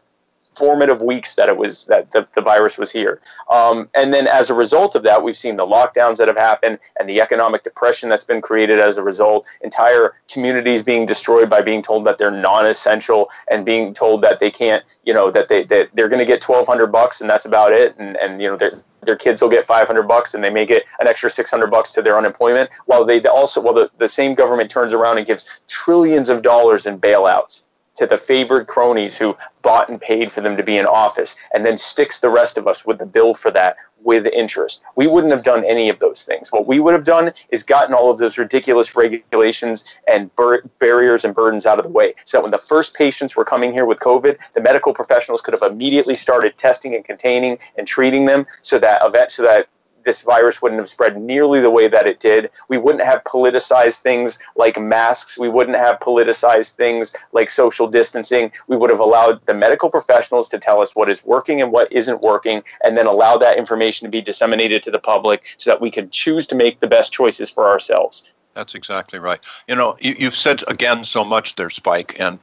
[0.57, 3.21] formative weeks that it was that the, the virus was here.
[3.51, 6.79] Um, and then as a result of that, we've seen the lockdowns that have happened
[6.99, 9.47] and the economic depression that's been created as a result.
[9.63, 14.51] Entire communities being destroyed by being told that they're non-essential and being told that they
[14.51, 17.47] can't, you know, that they that they're going to get twelve hundred bucks and that's
[17.47, 17.97] about it.
[17.99, 20.85] And and you know they're their kids will get 500 bucks and they may get
[20.99, 24.71] an extra 600 bucks to their unemployment while they also while the, the same government
[24.71, 27.63] turns around and gives trillions of dollars in bailouts
[27.97, 31.65] to the favored cronies who bought and paid for them to be in office, and
[31.65, 34.85] then sticks the rest of us with the bill for that with interest.
[34.97, 36.53] We wouldn't have done any of those things.
[36.53, 41.25] What we would have done is gotten all of those ridiculous regulations and bur- barriers
[41.25, 42.15] and burdens out of the way.
[42.25, 45.55] So that when the first patients were coming here with COVID, the medical professionals could
[45.55, 49.69] have immediately started testing and containing and treating them so that so that
[50.05, 52.51] this virus wouldn't have spread nearly the way that it did.
[52.69, 55.39] We wouldn't have politicized things like masks.
[55.39, 58.53] We wouldn't have politicized things like social distancing.
[58.69, 61.91] We would have allowed the medical professionals to tell us what is working and what
[61.93, 65.81] isn't working, and then allow that information to be disseminated to the public so that
[65.81, 68.33] we can choose to make the best choices for ourselves.
[68.55, 69.41] That's exactly right.
[69.67, 72.39] You know, you, have said again so much there, Spike, and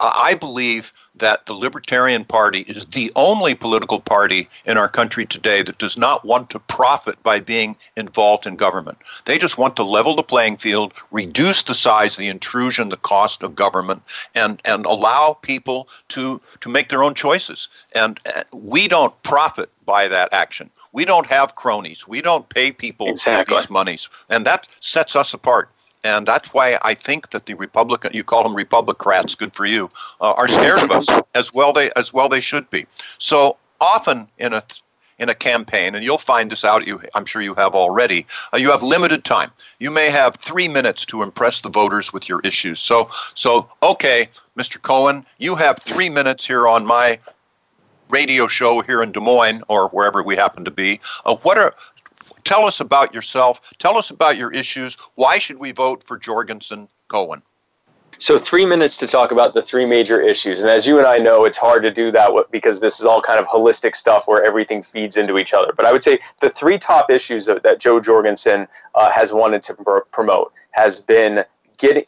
[0.00, 5.62] I believe that the Libertarian Party is the only political party in our country today
[5.62, 8.96] that does not want to profit by being involved in government.
[9.26, 13.42] They just want to level the playing field, reduce the size, the intrusion, the cost
[13.42, 14.02] of government,
[14.34, 17.68] and, and allow people to, to make their own choices.
[17.92, 20.70] And uh, we don't profit by that action.
[20.92, 22.08] We don't have cronies.
[22.08, 23.58] We don't pay people exactly.
[23.58, 24.08] these monies.
[24.30, 25.68] And that sets us apart
[26.04, 29.90] and that's why I think that the Republican, you call them Republicrats, good for you,
[30.20, 31.72] uh, are scared of us as well.
[31.72, 32.86] They as well they should be.
[33.18, 34.62] So often in a
[35.18, 36.86] in a campaign, and you'll find this out.
[36.86, 38.26] You, I'm sure you have already.
[38.52, 39.50] Uh, you have limited time.
[39.78, 42.80] You may have three minutes to impress the voters with your issues.
[42.80, 44.80] So, so okay, Mr.
[44.80, 47.18] Cohen, you have three minutes here on my
[48.08, 51.00] radio show here in Des Moines or wherever we happen to be.
[51.26, 51.74] Uh, what are
[52.44, 53.60] Tell us about yourself.
[53.78, 54.96] Tell us about your issues.
[55.14, 57.42] Why should we vote for Jorgensen Cohen?
[58.18, 60.60] So, three minutes to talk about the three major issues.
[60.60, 63.22] And as you and I know, it's hard to do that because this is all
[63.22, 65.72] kind of holistic stuff where everything feeds into each other.
[65.74, 69.74] But I would say the three top issues that Jo Jorgensen uh, has wanted to
[69.74, 71.44] pr- promote has been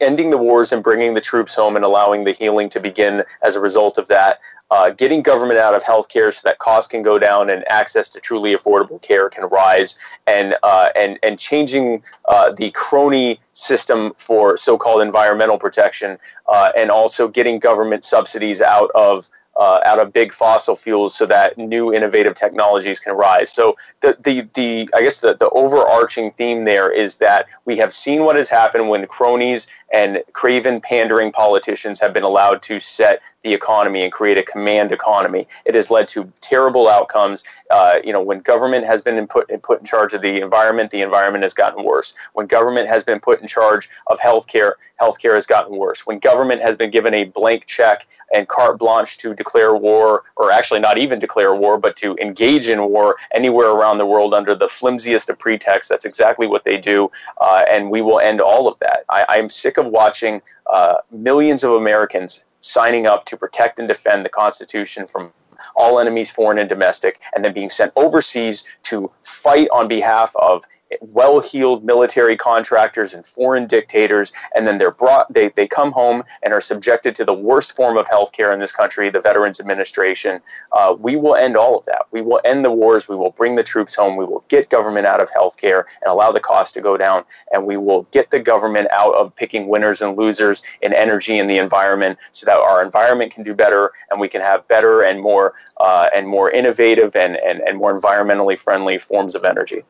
[0.01, 3.55] Ending the wars and bringing the troops home and allowing the healing to begin as
[3.55, 4.39] a result of that
[4.73, 8.19] uh, getting government out of healthcare so that costs can go down and access to
[8.19, 14.57] truly affordable care can rise, and uh, and and changing uh, the crony system for
[14.57, 16.17] so-called environmental protection,
[16.47, 19.29] uh, and also getting government subsidies out of
[19.59, 23.51] uh, out of big fossil fuels so that new innovative technologies can rise.
[23.51, 27.93] So the, the, the I guess the, the overarching theme there is that we have
[27.93, 33.21] seen what has happened when cronies and craven pandering politicians have been allowed to set
[33.43, 35.47] the economy and create a command economy.
[35.65, 37.43] It has led to terrible outcomes.
[37.69, 41.01] Uh, you know, when government has been put put in charge of the environment, the
[41.01, 42.13] environment has gotten worse.
[42.33, 46.05] When government has been put in charge of healthcare, healthcare has gotten worse.
[46.05, 50.51] When government has been given a blank check and carte blanche to declare war, or
[50.51, 54.55] actually not even declare war, but to engage in war anywhere around the world under
[54.55, 58.67] the flimsiest of pretexts, that's exactly what they do, uh, and we will end all
[58.67, 59.03] of that.
[59.09, 60.41] I, am sick of watching
[60.71, 65.31] uh, millions of Americans signing up to protect and defend the Constitution from
[65.75, 70.63] all enemies, foreign and domestic, and then being sent overseas to fight on behalf of
[71.01, 76.23] well heeled military contractors and foreign dictators, and then they're brought, they, they come home
[76.41, 80.41] and are subjected to the worst form of healthcare in this country, the Veterans Administration.
[80.71, 82.05] Uh, we will end all of that.
[82.11, 83.07] We will end the wars.
[83.07, 84.15] We will bring the troops home.
[84.15, 87.23] We will get government out of healthcare and allow the cost to go down.
[87.51, 91.49] And we will get the government out of picking winners and losers in energy and
[91.49, 95.21] the environment so that our environment can do better and we can have better and
[95.21, 99.83] more uh, and more innovative and, and, and more environmentally friendly forms of energy.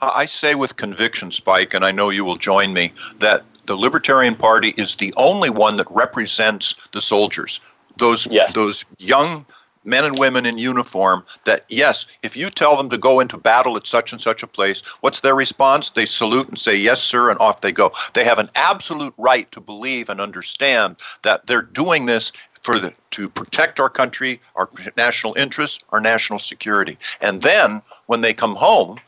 [0.00, 4.36] I say with conviction, Spike, and I know you will join me, that the Libertarian
[4.36, 7.60] Party is the only one that represents the soldiers.
[7.98, 8.54] Those yes.
[8.54, 9.46] those young
[9.84, 13.76] men and women in uniform that yes, if you tell them to go into battle
[13.76, 15.90] at such and such a place, what's their response?
[15.90, 17.92] They salute and say yes sir and off they go.
[18.12, 22.92] They have an absolute right to believe and understand that they're doing this for the,
[23.12, 26.98] to protect our country, our national interests, our national security.
[27.20, 28.98] And then when they come home,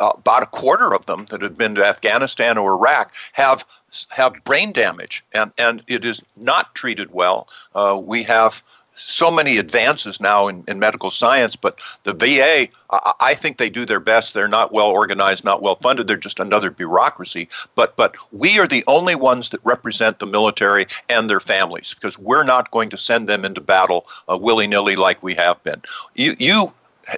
[0.00, 3.64] uh, about a quarter of them that have been to Afghanistan or Iraq have
[4.08, 7.48] have brain damage, and and it is not treated well.
[7.74, 8.62] Uh, we have
[8.94, 13.70] so many advances now in, in medical science, but the VA, I, I, think they
[13.70, 14.34] do their best.
[14.34, 16.06] They're not well organized, not well funded.
[16.06, 17.48] They're just another bureaucracy.
[17.74, 22.18] But but we are the only ones that represent the military and their families because
[22.18, 25.82] we're not going to send them into battle uh, willy nilly like we have been.
[26.14, 26.72] You you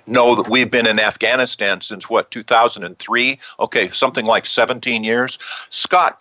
[0.07, 5.39] know that we've been in Afghanistan since what 2003 okay something like 17 years
[5.71, 6.21] scott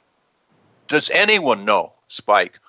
[0.88, 2.60] does anyone know spike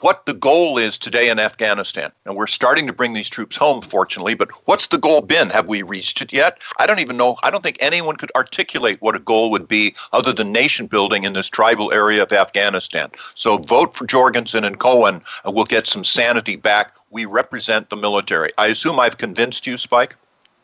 [0.00, 2.10] what the goal is today in Afghanistan.
[2.24, 5.50] And we're starting to bring these troops home, fortunately, but what's the goal been?
[5.50, 6.58] Have we reached it yet?
[6.78, 7.36] I don't even know.
[7.42, 11.24] I don't think anyone could articulate what a goal would be other than nation building
[11.24, 13.10] in this tribal area of Afghanistan.
[13.34, 16.96] So vote for Jorgensen and Cohen, and we'll get some sanity back.
[17.10, 18.52] We represent the military.
[18.56, 20.16] I assume I've convinced you, Spike?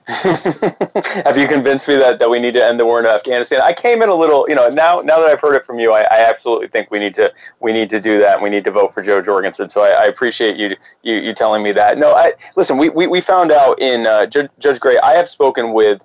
[1.27, 3.61] Have you convinced me that, that we need to end the war in Afghanistan?
[3.61, 5.93] I came in a little, you know, now now that I've heard it from you,
[5.93, 8.41] I, I absolutely think we need to we need to do that.
[8.41, 9.69] We need to vote for Jo Jorgensen.
[9.69, 11.99] So I, I appreciate you, you you telling me that.
[11.99, 12.79] No, I listen.
[12.79, 14.97] We we, we found out in uh, Judge, Judge Gray.
[14.99, 16.05] I have spoken with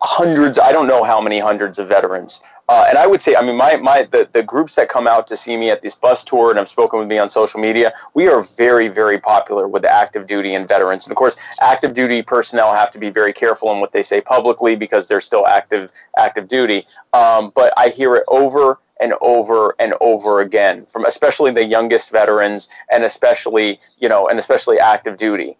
[0.00, 0.58] hundreds.
[0.58, 3.56] I don't know how many hundreds of veterans uh, and I would say, I mean,
[3.56, 6.48] my, my the, the groups that come out to see me at this bus tour
[6.50, 10.26] and have spoken with me on social media, we are very, very popular with active
[10.26, 11.06] duty and veterans.
[11.06, 14.22] And of course, active duty personnel have to be very careful in what they say
[14.22, 16.86] publicly because they're still active active duty.
[17.12, 22.10] Um, but I hear it over and over and over again from especially the youngest
[22.10, 25.58] veterans and especially you know and especially active duty.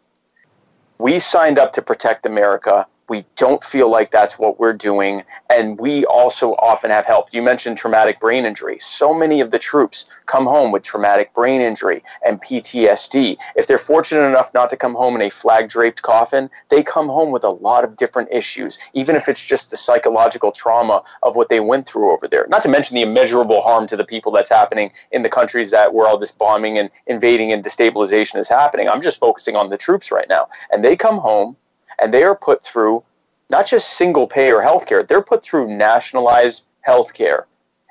[0.99, 5.23] We signed up to protect America we don't feel like that's what we're doing.
[5.51, 7.33] And we also often have help.
[7.33, 8.79] You mentioned traumatic brain injury.
[8.79, 13.37] So many of the troops come home with traumatic brain injury and PTSD.
[13.57, 17.09] If they're fortunate enough not to come home in a flag draped coffin, they come
[17.09, 21.37] home with a lot of different issues, even if it's just the psychological trauma of
[21.37, 22.47] what they went through over there.
[22.49, 25.93] Not to mention the immeasurable harm to the people that's happening in the countries that
[25.93, 28.89] where all this bombing and invading and destabilization is happening.
[28.89, 30.49] I'm just focusing on the troops right now.
[30.71, 31.57] And they come home
[32.01, 33.03] and they are put through
[33.51, 37.47] not just single payer health care, they're put through nationalized health care.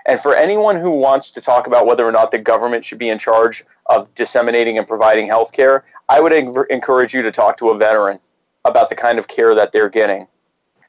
[0.05, 3.09] And for anyone who wants to talk about whether or not the government should be
[3.09, 6.33] in charge of disseminating and providing health care, I would
[6.69, 8.19] encourage you to talk to a veteran
[8.65, 10.27] about the kind of care that they're getting.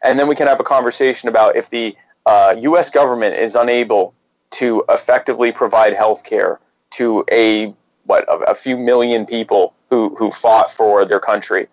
[0.03, 1.97] And then we can have a conversation about if the
[2.27, 2.91] uh, U.S.
[2.91, 4.15] government is unable
[4.51, 6.61] to effectively provide health care
[6.91, 11.67] to a what a, a few million people who, who fought for their country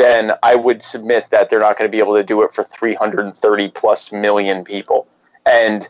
[0.00, 2.64] then I would submit that they're not going to be able to do it for
[2.64, 5.06] 330 plus million people.
[5.44, 5.86] And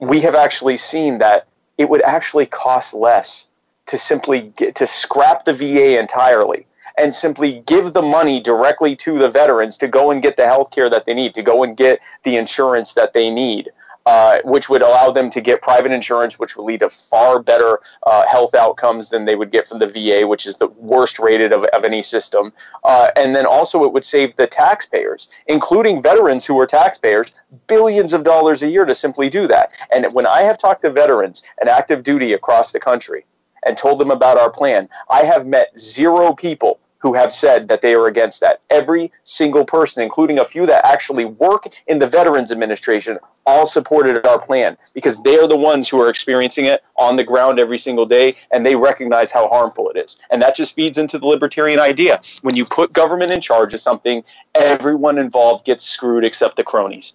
[0.00, 1.46] we have actually seen that
[1.76, 3.46] it would actually cost less
[3.86, 9.18] to simply get, to scrap the VA entirely and simply give the money directly to
[9.18, 11.76] the veterans to go and get the health care that they need, to go and
[11.76, 13.70] get the insurance that they need
[14.06, 17.80] uh, which would allow them to get private insurance, which would lead to far better
[18.04, 21.52] uh, health outcomes than they would get from the VA, which is the worst rated
[21.52, 22.52] of, of any system.
[22.84, 27.32] Uh, and then also, it would save the taxpayers, including veterans who are taxpayers,
[27.66, 29.72] billions of dollars a year to simply do that.
[29.92, 33.24] And when I have talked to veterans and active duty across the country,
[33.64, 34.88] and told them about our plan.
[35.08, 38.60] I have met zero people who have said that they are against that.
[38.70, 44.24] Every single person, including a few that actually work in the Veterans Administration, all supported
[44.24, 47.76] our plan because they are the ones who are experiencing it on the ground every
[47.76, 50.22] single day and they recognize how harmful it is.
[50.30, 52.20] And that just feeds into the libertarian idea.
[52.42, 54.22] When you put government in charge of something,
[54.54, 57.14] everyone involved gets screwed except the cronies.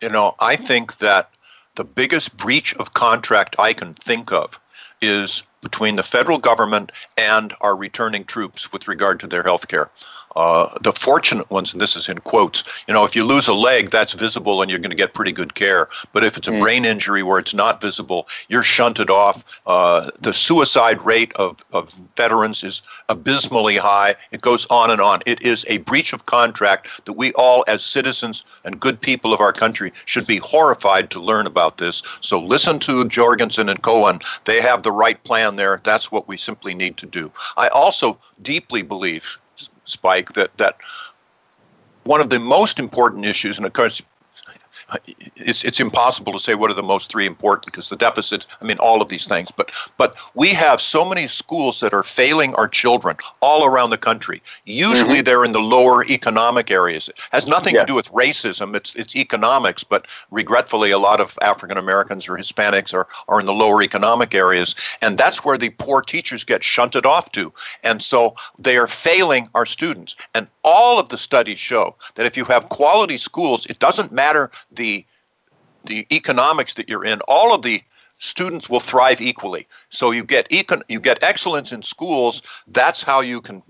[0.00, 1.30] You know, I think that
[1.74, 4.60] the biggest breach of contract I can think of
[5.00, 9.90] is between the federal government and our returning troops with regard to their health care.
[10.36, 13.52] Uh, the fortunate ones, and this is in quotes, you know, if you lose a
[13.52, 15.88] leg, that's visible and you're going to get pretty good care.
[16.12, 16.60] But if it's a mm.
[16.60, 19.44] brain injury where it's not visible, you're shunted off.
[19.66, 24.14] Uh, the suicide rate of, of veterans is abysmally high.
[24.30, 25.22] It goes on and on.
[25.26, 29.40] It is a breach of contract that we all, as citizens and good people of
[29.40, 32.02] our country, should be horrified to learn about this.
[32.20, 34.20] So listen to Jorgensen and Cohen.
[34.44, 35.80] They have the right plan there.
[35.84, 37.30] That's what we simply need to do.
[37.56, 39.38] I also deeply believe
[39.92, 40.76] spike that that
[42.04, 44.02] one of the most important issues, and of course,
[45.36, 48.46] it's it's impossible to say what are the most three important because the deficit.
[48.60, 49.50] I mean, all of these things.
[49.56, 53.98] But but we have so many schools that are failing our children all around the
[53.98, 54.42] country.
[54.64, 55.24] Usually, mm-hmm.
[55.24, 57.08] they're in the lower economic areas.
[57.08, 57.82] It has nothing yes.
[57.82, 58.74] to do with racism.
[58.74, 59.84] It's it's economics.
[59.84, 64.34] But regretfully, a lot of African Americans or Hispanics are are in the lower economic
[64.34, 67.52] areas, and that's where the poor teachers get shunted off to.
[67.82, 70.16] And so they are failing our students.
[70.34, 74.50] And all of the studies show that if you have quality schools, it doesn't matter
[74.70, 74.81] the
[75.84, 77.82] the economics that you're in, all of the
[78.18, 79.66] students will thrive equally.
[79.90, 82.42] So you get econ- you get excellence in schools.
[82.68, 83.62] That's how you can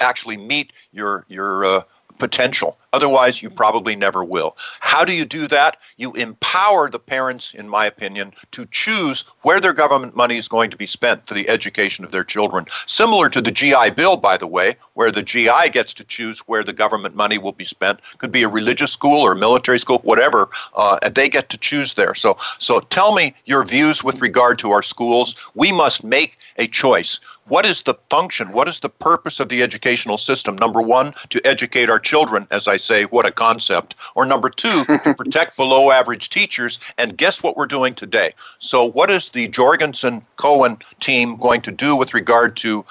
[0.00, 1.82] actually meet your your uh,
[2.18, 2.78] potential.
[2.94, 4.56] Otherwise, you probably never will.
[4.78, 5.78] How do you do that?
[5.96, 10.70] You empower the parents, in my opinion, to choose where their government money is going
[10.70, 12.66] to be spent for the education of their children.
[12.86, 16.62] Similar to the GI Bill, by the way, where the GI gets to choose where
[16.62, 17.98] the government money will be spent.
[18.18, 20.48] Could be a religious school or a military school, whatever.
[20.76, 22.14] Uh, and they get to choose there.
[22.14, 25.34] So, so tell me your views with regard to our schools.
[25.56, 27.18] We must make a choice.
[27.46, 28.52] What is the function?
[28.52, 30.56] What is the purpose of the educational system?
[30.56, 33.94] Number one, to educate our children, as I say, what a concept.
[34.14, 36.78] Or number two, to protect below average teachers.
[36.98, 38.34] And guess what we're doing today?
[38.58, 42.84] So, what is the Jorgensen Cohen team going to do with regard to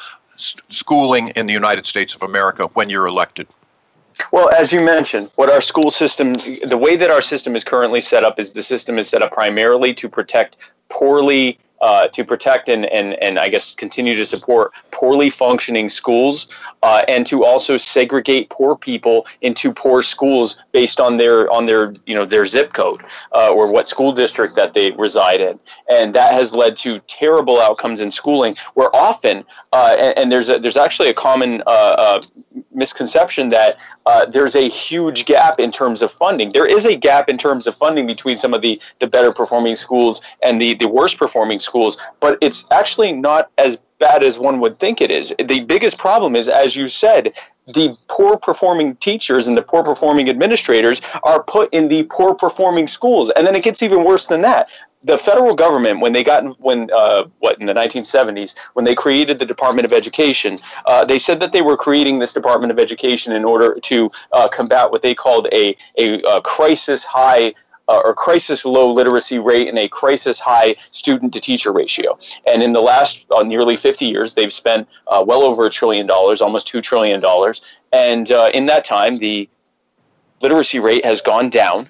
[0.69, 3.47] schooling in the United States of America when you're elected?
[4.31, 6.33] Well, as you mentioned, what our school system,
[6.65, 9.31] the way that our system is currently set up is the system is set up
[9.31, 10.57] primarily to protect
[10.89, 16.47] poorly uh, to protect and, and, and I guess continue to support poorly functioning schools
[16.81, 21.93] uh, and to also segregate poor people into poor schools based on their on their
[22.05, 23.03] you know their zip code
[23.34, 25.59] uh, or what school district that they reside in.
[25.89, 30.49] And that has led to terrible outcomes in schooling where often uh, and, and, there's
[30.49, 32.21] a, there's actually a common uh,
[32.76, 37.30] misconception that uh, there's a huge gap in terms of funding there is a gap
[37.30, 40.88] in terms of funding between some of the the better performing schools and the the
[40.88, 45.34] worst performing schools, but it's actually not as bad as one would think it is.
[45.39, 47.34] The biggest problem is, as you said,
[47.67, 52.88] the poor performing teachers and the poor performing administrators are put in the poor performing
[52.88, 53.30] schools.
[53.30, 54.69] And then it gets even worse than that.
[55.06, 59.39] The federal government, when they got when uh, what in the 1970s, when they created
[59.39, 63.34] the Department of Education, uh, they said that they were creating this Department of Education
[63.34, 67.54] in order to uh, combat what they called a a, a crisis high
[67.88, 72.18] uh, or crisis low literacy rate and a crisis high student to teacher ratio.
[72.47, 76.08] And in the last uh, nearly 50 years, they've spent uh, well over a trillion
[76.08, 77.24] dollars, almost $2 trillion.
[77.91, 79.49] And uh, in that time, the
[80.41, 81.89] literacy rate has gone down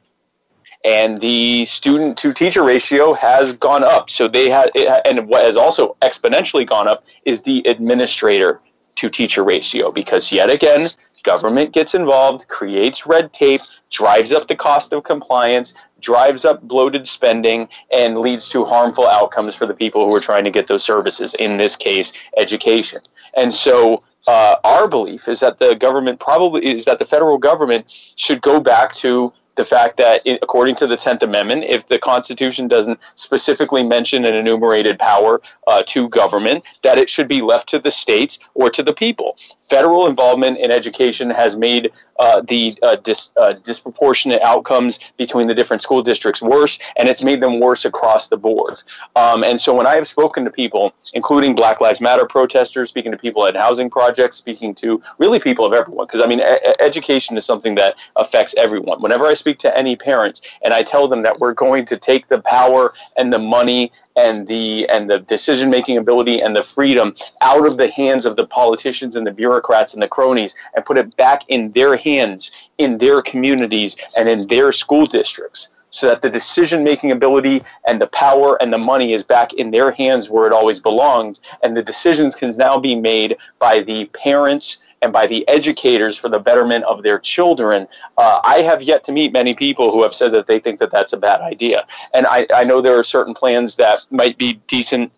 [0.83, 4.09] and the student to teacher ratio has gone up.
[4.09, 4.69] So they had,
[5.05, 8.59] and what has also exponentially gone up is the administrator
[8.95, 10.89] to teacher ratio because yet again
[11.23, 17.07] government gets involved, creates red tape, drives up the cost of compliance, drives up bloated
[17.07, 20.83] spending, and leads to harmful outcomes for the people who are trying to get those
[20.83, 22.99] services, in this case, education.
[23.35, 27.89] And so uh, our belief is that the government probably is that the federal government
[28.15, 31.99] should go back to the fact that, it, according to the 10th Amendment, if the
[31.99, 37.69] Constitution doesn't specifically mention an enumerated power uh, to government, that it should be left
[37.69, 39.37] to the states or to the people.
[39.59, 45.53] Federal involvement in education has made uh, the uh, dis, uh, disproportionate outcomes between the
[45.53, 48.75] different school districts worse, and it's made them worse across the board.
[49.15, 53.11] Um, and so when I have spoken to people, including Black Lives Matter protesters, speaking
[53.11, 56.73] to people at housing projects, speaking to really people of everyone, because I mean, e-
[56.79, 59.01] education is something that affects everyone.
[59.01, 62.27] Whenever I speak to any parents and I tell them that we're going to take
[62.27, 67.13] the power and the money and the and the decision making ability and the freedom
[67.41, 70.97] out of the hands of the politicians and the bureaucrats and the cronies and put
[70.97, 76.23] it back in their hands in their communities and in their school districts so that
[76.23, 80.27] the decision making ability and the power and the money is back in their hands
[80.27, 81.39] where it always belongs.
[81.61, 86.29] And the decisions can now be made by the parents and by the educators for
[86.29, 87.87] the betterment of their children.
[88.17, 90.91] Uh, I have yet to meet many people who have said that they think that
[90.91, 91.85] that's a bad idea.
[92.13, 95.11] And I, I know there are certain plans that might be decent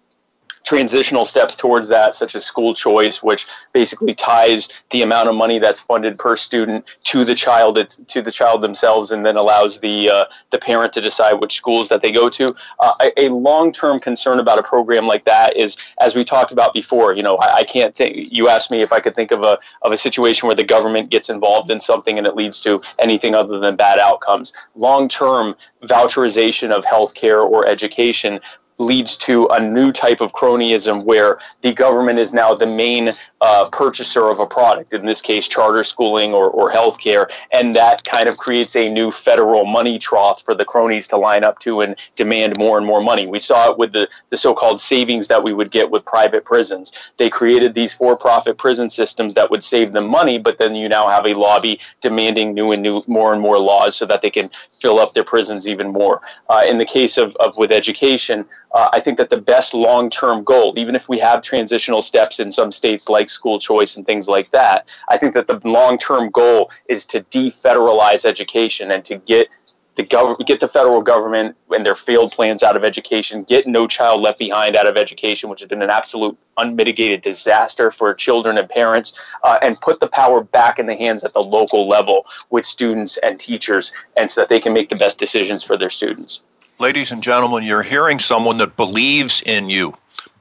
[0.65, 5.59] transitional steps towards that, such as school choice, which basically ties the amount of money
[5.59, 10.09] that's funded per student to the child to the child themselves, and then allows the
[10.09, 12.55] uh, the parent to decide which schools that they go to.
[12.79, 16.73] Uh, a, long term concern about a program like that is, as we talked about
[16.73, 18.31] before, you know, I, I, can't think.
[18.31, 21.11] You asked me if I could think of a of a situation where the government
[21.11, 24.53] gets involved in something and it leads to anything other than bad outcomes.
[24.75, 28.39] Long term voucherization of healthcare or education
[28.77, 33.69] leads to a new type of cronyism where the government is now the main uh,
[33.69, 37.29] purchaser of a product, in this case, charter schooling or, or healthcare.
[37.51, 41.43] And that kind of creates a new federal money trough for the cronies to line
[41.43, 43.27] up to and demand more and more money.
[43.27, 46.45] We saw it with the, the so called savings that we would get with private
[46.45, 46.93] prisons.
[47.17, 50.87] They created these for profit prison systems that would save them money, but then you
[50.87, 54.29] now have a lobby demanding new and new, more and more laws so that they
[54.29, 56.21] can fill up their prisons even more.
[56.49, 60.09] Uh, in the case of, of with education, uh, I think that the best long
[60.09, 64.05] term goal, even if we have transitional steps in some states like school choice and
[64.05, 69.05] things like that, I think that the long term goal is to defederalize education and
[69.05, 69.47] to get
[69.95, 73.87] the government, get the federal government and their failed plans out of education, get No
[73.87, 78.57] Child Left Behind out of education, which has been an absolute unmitigated disaster for children
[78.57, 82.25] and parents, uh, and put the power back in the hands at the local level
[82.49, 85.89] with students and teachers, and so that they can make the best decisions for their
[85.89, 86.43] students.
[86.77, 89.95] Ladies and gentlemen, you're hearing someone that believes in you,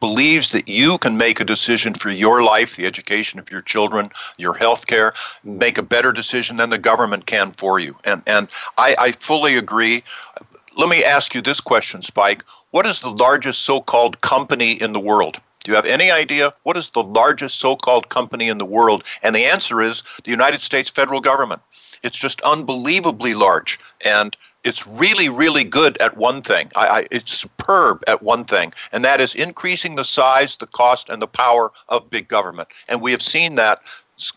[0.05, 4.11] believes that you can make a decision for your life, the education of your children,
[4.37, 7.97] your health care, make a better decision than the government can for you.
[8.05, 10.05] And, and I, I fully agree.
[10.77, 12.45] Let me ask you this question, Spike.
[12.73, 15.41] What is the largest so called company in the world?
[15.63, 19.05] Do you have any idea what is the largest so called company in the world?
[19.23, 21.63] And the answer is the United States federal government.
[22.03, 23.81] It's just unbelievably large.
[24.03, 26.71] And it's really, really good at one thing.
[26.75, 31.11] I, I, it's superb at one thing, and that is increasing the size, the cost,
[31.11, 32.69] and the power of big government.
[32.89, 33.81] And we have seen that.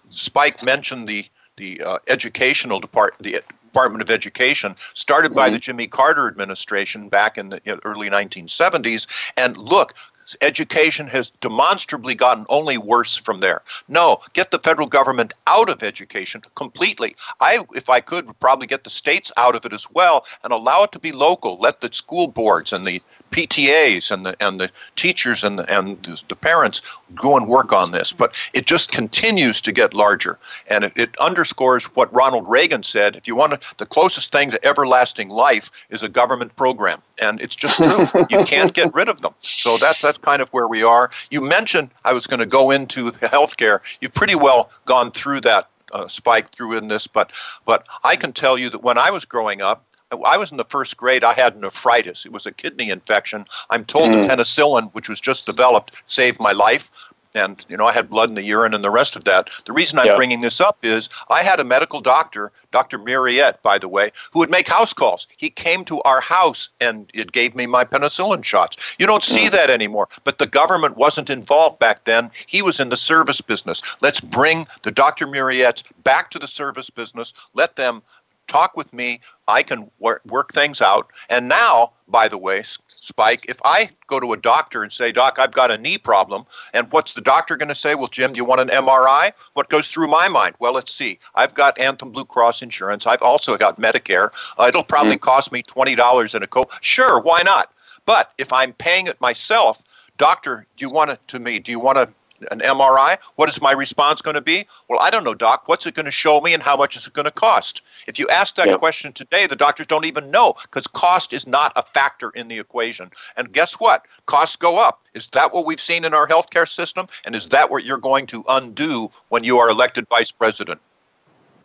[0.09, 5.53] Spike mentioned the the uh, educational department, the Department of Education, started by mm-hmm.
[5.53, 9.05] the Jimmy Carter administration back in the early 1970s.
[9.37, 9.93] And look,
[10.41, 13.61] education has demonstrably gotten only worse from there.
[13.87, 17.15] No, get the federal government out of education completely.
[17.39, 20.51] I, if I could, would probably get the states out of it as well and
[20.51, 21.57] allow it to be local.
[21.59, 23.01] Let the school boards and the
[23.31, 26.81] PTAs and the and the teachers and the, and the parents
[27.15, 28.13] go and work on this.
[28.13, 33.15] But it just continues to get larger, and it, it underscores what Ronald Reagan said:
[33.15, 37.41] if you want to, the closest thing to everlasting life is a government program, and
[37.41, 38.23] it's just true.
[38.29, 39.33] you can't get rid of them.
[39.39, 41.09] So that's that's kind of where we are.
[41.29, 43.79] You mentioned I was going to go into healthcare.
[44.01, 47.31] You've pretty well gone through that uh, spike through in this, but
[47.65, 49.83] but I can tell you that when I was growing up,
[50.25, 51.23] I was in the first grade.
[51.23, 52.25] I had nephritis.
[52.25, 53.45] It was a kidney infection.
[53.69, 54.21] I'm told mm.
[54.21, 56.89] the penicillin, which was just developed, saved my life.
[57.37, 59.49] And you know, I had blood in the urine and the rest of that.
[59.65, 60.15] The reason I'm yeah.
[60.15, 62.97] bringing this up is I had a medical doctor, Dr.
[62.97, 65.27] Muriet, by the way, who would make house calls.
[65.37, 68.77] He came to our house and it gave me my penicillin shots.
[68.97, 69.51] You don't see mm.
[69.51, 70.09] that anymore.
[70.23, 72.31] But the government wasn't involved back then.
[72.47, 73.81] He was in the service business.
[74.01, 75.27] Let's bring the Dr.
[75.27, 77.33] Muriets back to the service business.
[77.53, 78.01] Let them
[78.47, 79.19] talk with me.
[79.47, 81.07] I can work, work things out.
[81.29, 82.63] And now, by the way,
[83.07, 86.45] Spike, if I go to a doctor and say, Doc, I've got a knee problem,
[86.73, 87.95] and what's the doctor going to say?
[87.95, 89.31] Well, Jim, do you want an MRI?
[89.53, 90.55] What goes through my mind?
[90.59, 91.19] Well, let's see.
[91.33, 93.07] I've got Anthem Blue Cross insurance.
[93.07, 94.31] I've also got Medicare.
[94.59, 95.21] Uh, it'll probably mm.
[95.21, 96.65] cost me $20 in a co.
[96.81, 97.71] Sure, why not?
[98.05, 99.81] But if I'm paying it myself,
[100.17, 101.59] doctor, do you want it to me?
[101.59, 102.09] Do you want to
[102.51, 104.67] an MRI, what is my response going to be?
[104.87, 105.63] Well, I don't know, doc.
[105.67, 107.81] What's it going to show me and how much is it going to cost?
[108.07, 111.73] If you ask that question today, the doctors don't even know because cost is not
[111.75, 113.11] a factor in the equation.
[113.35, 114.05] And guess what?
[114.25, 115.01] Costs go up.
[115.13, 117.07] Is that what we've seen in our healthcare system?
[117.25, 120.79] And is that what you're going to undo when you are elected vice president?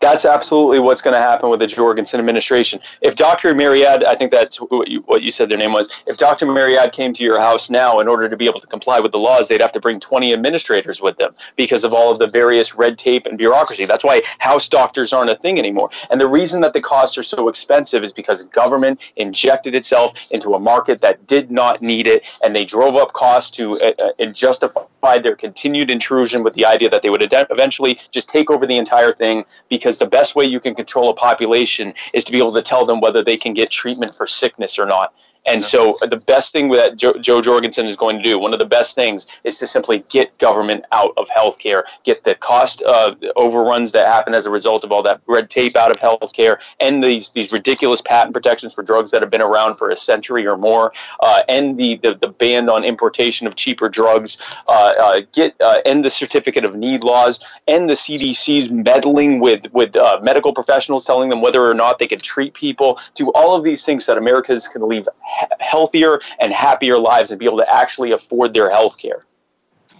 [0.02, 2.80] That's absolutely what's going to happen with the Jorgensen administration.
[3.00, 3.54] If Dr.
[3.54, 6.44] Myriad, I think that's what you, what you said their name was, if Dr.
[6.44, 9.20] Myriad came to your house now in order to be able to comply with the
[9.20, 12.74] laws, they'd have to bring 20 administrators with them because of all of the various
[12.74, 13.86] red tape and bureaucracy.
[13.86, 15.90] That's why house doctors aren't a thing anymore.
[16.10, 20.54] And the reason that the costs are so expensive is because government injected itself into
[20.54, 24.12] a market that did not need it, and they drove up costs to uh, uh,
[24.18, 24.34] and
[25.02, 28.76] their continued intrusion with the idea that they would ad- eventually just take over the
[28.78, 32.52] entire thing because the best way you can control a population is to be able
[32.52, 35.12] to tell them whether they can get treatment for sickness or not.
[35.46, 38.58] And so the best thing that Joe, Jo Jorgensen is going to do, one of
[38.58, 43.14] the best things, is to simply get government out of healthcare, get the cost uh,
[43.34, 47.02] overruns that happen as a result of all that red tape out of healthcare, and
[47.02, 50.56] these these ridiculous patent protections for drugs that have been around for a century or
[50.56, 54.38] more, uh, and the, the, the ban on importation of cheaper drugs,
[54.68, 59.72] uh, uh get uh, end the certificate of need laws, end the CDC's meddling with
[59.72, 63.56] with uh, medical professionals, telling them whether or not they can treat people, do all
[63.56, 65.08] of these things that Americans can leave
[65.60, 69.24] healthier and happier lives and be able to actually afford their health care.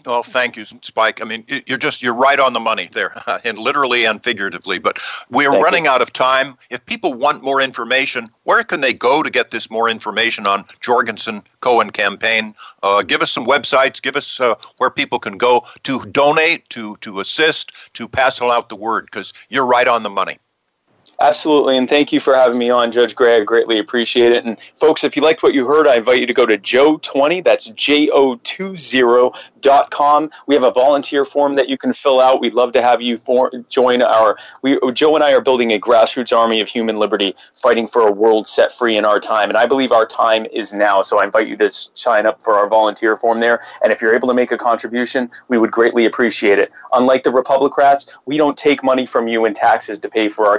[0.05, 1.21] Well, thank you, Spike.
[1.21, 4.79] I mean, you're just you're right on the money there, and literally and figuratively.
[4.79, 4.99] But
[5.31, 5.91] we're thank running you.
[5.91, 6.57] out of time.
[6.71, 10.65] If people want more information, where can they go to get this more information on
[10.81, 12.55] Jorgensen Cohen campaign?
[12.83, 14.03] Uh, give us some websites.
[14.03, 18.69] Give us uh, where people can go to donate, to to assist, to pass out
[18.69, 20.39] the word, because you're right on the money.
[21.23, 23.37] Absolutely, and thank you for having me on, Judge Gray.
[23.37, 24.45] I greatly appreciate it.
[24.45, 27.45] And folks, if you liked what you heard, I invite you to go to Jo20,
[27.45, 29.31] that's J O 20
[29.91, 30.31] com.
[30.47, 32.41] We have a volunteer form that you can fill out.
[32.41, 34.37] We'd love to have you for, join our.
[34.63, 38.13] We Jo and I are building a grassroots army of human liberty, fighting for a
[38.13, 39.49] world set free in our time.
[39.49, 41.03] And I believe our time is now.
[41.03, 43.63] So I invite you to sign up for our volunteer form there.
[43.83, 46.73] And if you're able to make a contribution, we would greatly appreciate it.
[46.93, 50.59] Unlike the Republicrats, we don't take money from you in taxes to pay for our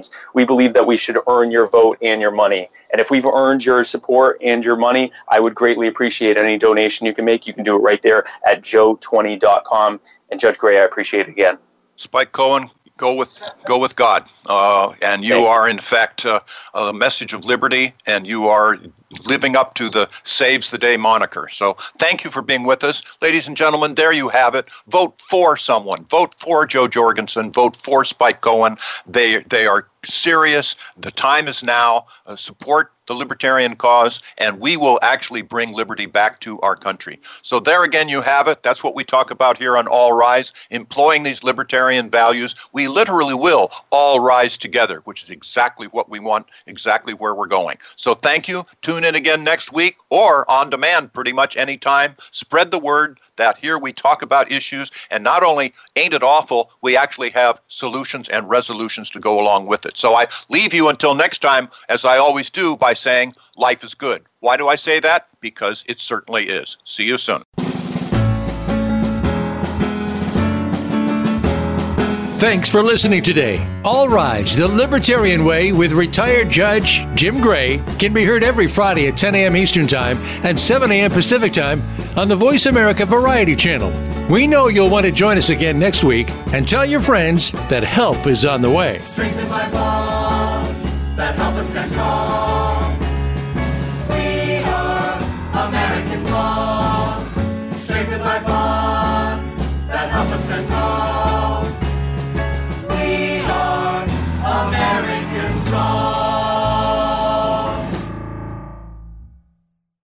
[0.00, 0.26] campaigns.
[0.34, 2.68] We believe that we should earn your vote and your money.
[2.92, 7.06] And if we've earned your support and your money, I would greatly appreciate any donation
[7.06, 7.46] you can make.
[7.46, 10.00] You can do it right there at jo20.com.
[10.30, 11.58] And Judge Gray, I appreciate it again.
[11.96, 12.70] Spike Cohen,
[13.00, 13.30] go with
[13.64, 16.40] go with God, uh, and you are in fact uh,
[16.74, 18.78] a message of liberty, and you are
[19.24, 21.48] living up to the saves the day moniker.
[21.50, 23.94] So thank you for being with us, ladies and gentlemen.
[23.94, 24.68] There you have it.
[24.88, 26.04] Vote for someone.
[26.04, 27.50] Vote for Jo Jorgensen.
[27.50, 28.76] Vote for Spike Cohen.
[29.06, 30.76] They they are serious.
[30.98, 32.06] The time is now.
[32.26, 37.18] Uh, support the libertarian cause, and we will actually bring liberty back to our country.
[37.42, 38.62] So, there again, you have it.
[38.62, 42.54] That's what we talk about here on All Rise, employing these libertarian values.
[42.72, 47.48] We literally will all rise together, which is exactly what we want, exactly where we're
[47.48, 47.78] going.
[47.96, 48.64] So, thank you.
[48.80, 52.14] Tune in again next week or on demand pretty much anytime.
[52.30, 56.70] Spread the word that here we talk about issues, and not only ain't it awful,
[56.80, 59.89] we actually have solutions and resolutions to go along with it.
[59.96, 63.94] So, I leave you until next time, as I always do, by saying life is
[63.94, 64.24] good.
[64.40, 65.28] Why do I say that?
[65.40, 66.76] Because it certainly is.
[66.84, 67.42] See you soon.
[72.40, 73.62] Thanks for listening today.
[73.84, 79.08] All Rise, the Libertarian Way with retired Judge Jim Gray can be heard every Friday
[79.08, 79.54] at 10 a.m.
[79.54, 81.10] Eastern Time and 7 a.m.
[81.10, 81.82] Pacific Time
[82.16, 83.92] on the Voice America Variety Channel.
[84.30, 87.84] We know you'll want to join us again next week and tell your friends that
[87.84, 89.00] help is on the way.
[89.00, 90.82] Strengthened by bonds
[91.16, 92.89] that help us stand tall.